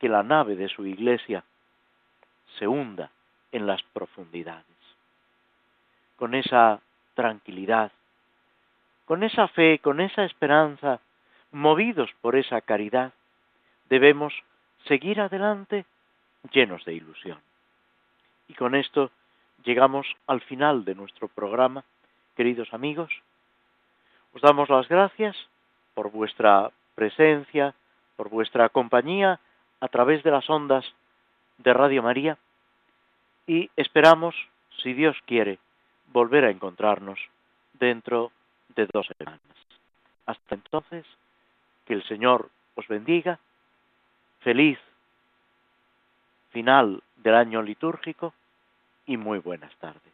que 0.00 0.08
la 0.08 0.22
nave 0.22 0.56
de 0.56 0.68
su 0.68 0.86
iglesia 0.86 1.44
se 2.58 2.66
hunda 2.66 3.10
en 3.52 3.66
las 3.66 3.82
profundidades. 3.82 4.64
Con 6.16 6.34
esa 6.34 6.80
tranquilidad, 7.14 7.92
con 9.04 9.22
esa 9.22 9.48
fe, 9.48 9.78
con 9.80 10.00
esa 10.00 10.24
esperanza, 10.24 11.00
movidos 11.52 12.10
por 12.20 12.36
esa 12.36 12.60
caridad, 12.60 13.12
debemos 13.88 14.32
seguir 14.86 15.20
adelante 15.20 15.84
llenos 16.52 16.84
de 16.84 16.94
ilusión. 16.94 17.38
Y 18.48 18.54
con 18.54 18.74
esto 18.74 19.10
llegamos 19.64 20.06
al 20.26 20.40
final 20.42 20.84
de 20.84 20.94
nuestro 20.94 21.28
programa, 21.28 21.84
queridos 22.36 22.72
amigos. 22.72 23.10
Os 24.34 24.42
damos 24.42 24.68
las 24.68 24.88
gracias 24.88 25.36
por 25.94 26.10
vuestra 26.10 26.70
presencia, 26.94 27.74
por 28.16 28.28
vuestra 28.28 28.68
compañía 28.68 29.40
a 29.80 29.88
través 29.88 30.22
de 30.22 30.30
las 30.30 30.48
ondas 30.48 30.84
de 31.58 31.72
Radio 31.72 32.02
María 32.02 32.38
y 33.46 33.70
esperamos, 33.76 34.34
si 34.82 34.92
Dios 34.92 35.16
quiere, 35.26 35.58
volver 36.12 36.44
a 36.44 36.50
encontrarnos 36.50 37.18
dentro 37.74 38.32
de 38.68 38.86
dos 38.92 39.06
semanas. 39.18 39.40
Hasta 40.26 40.54
entonces, 40.54 41.04
que 41.84 41.94
el 41.94 42.02
Señor 42.04 42.50
os 42.74 42.86
bendiga. 42.88 43.38
Feliz 44.40 44.78
final 46.50 47.02
del 47.16 47.34
año 47.34 47.62
litúrgico 47.62 48.32
y 49.06 49.16
muy 49.16 49.38
buenas 49.38 49.74
tardes. 49.76 50.13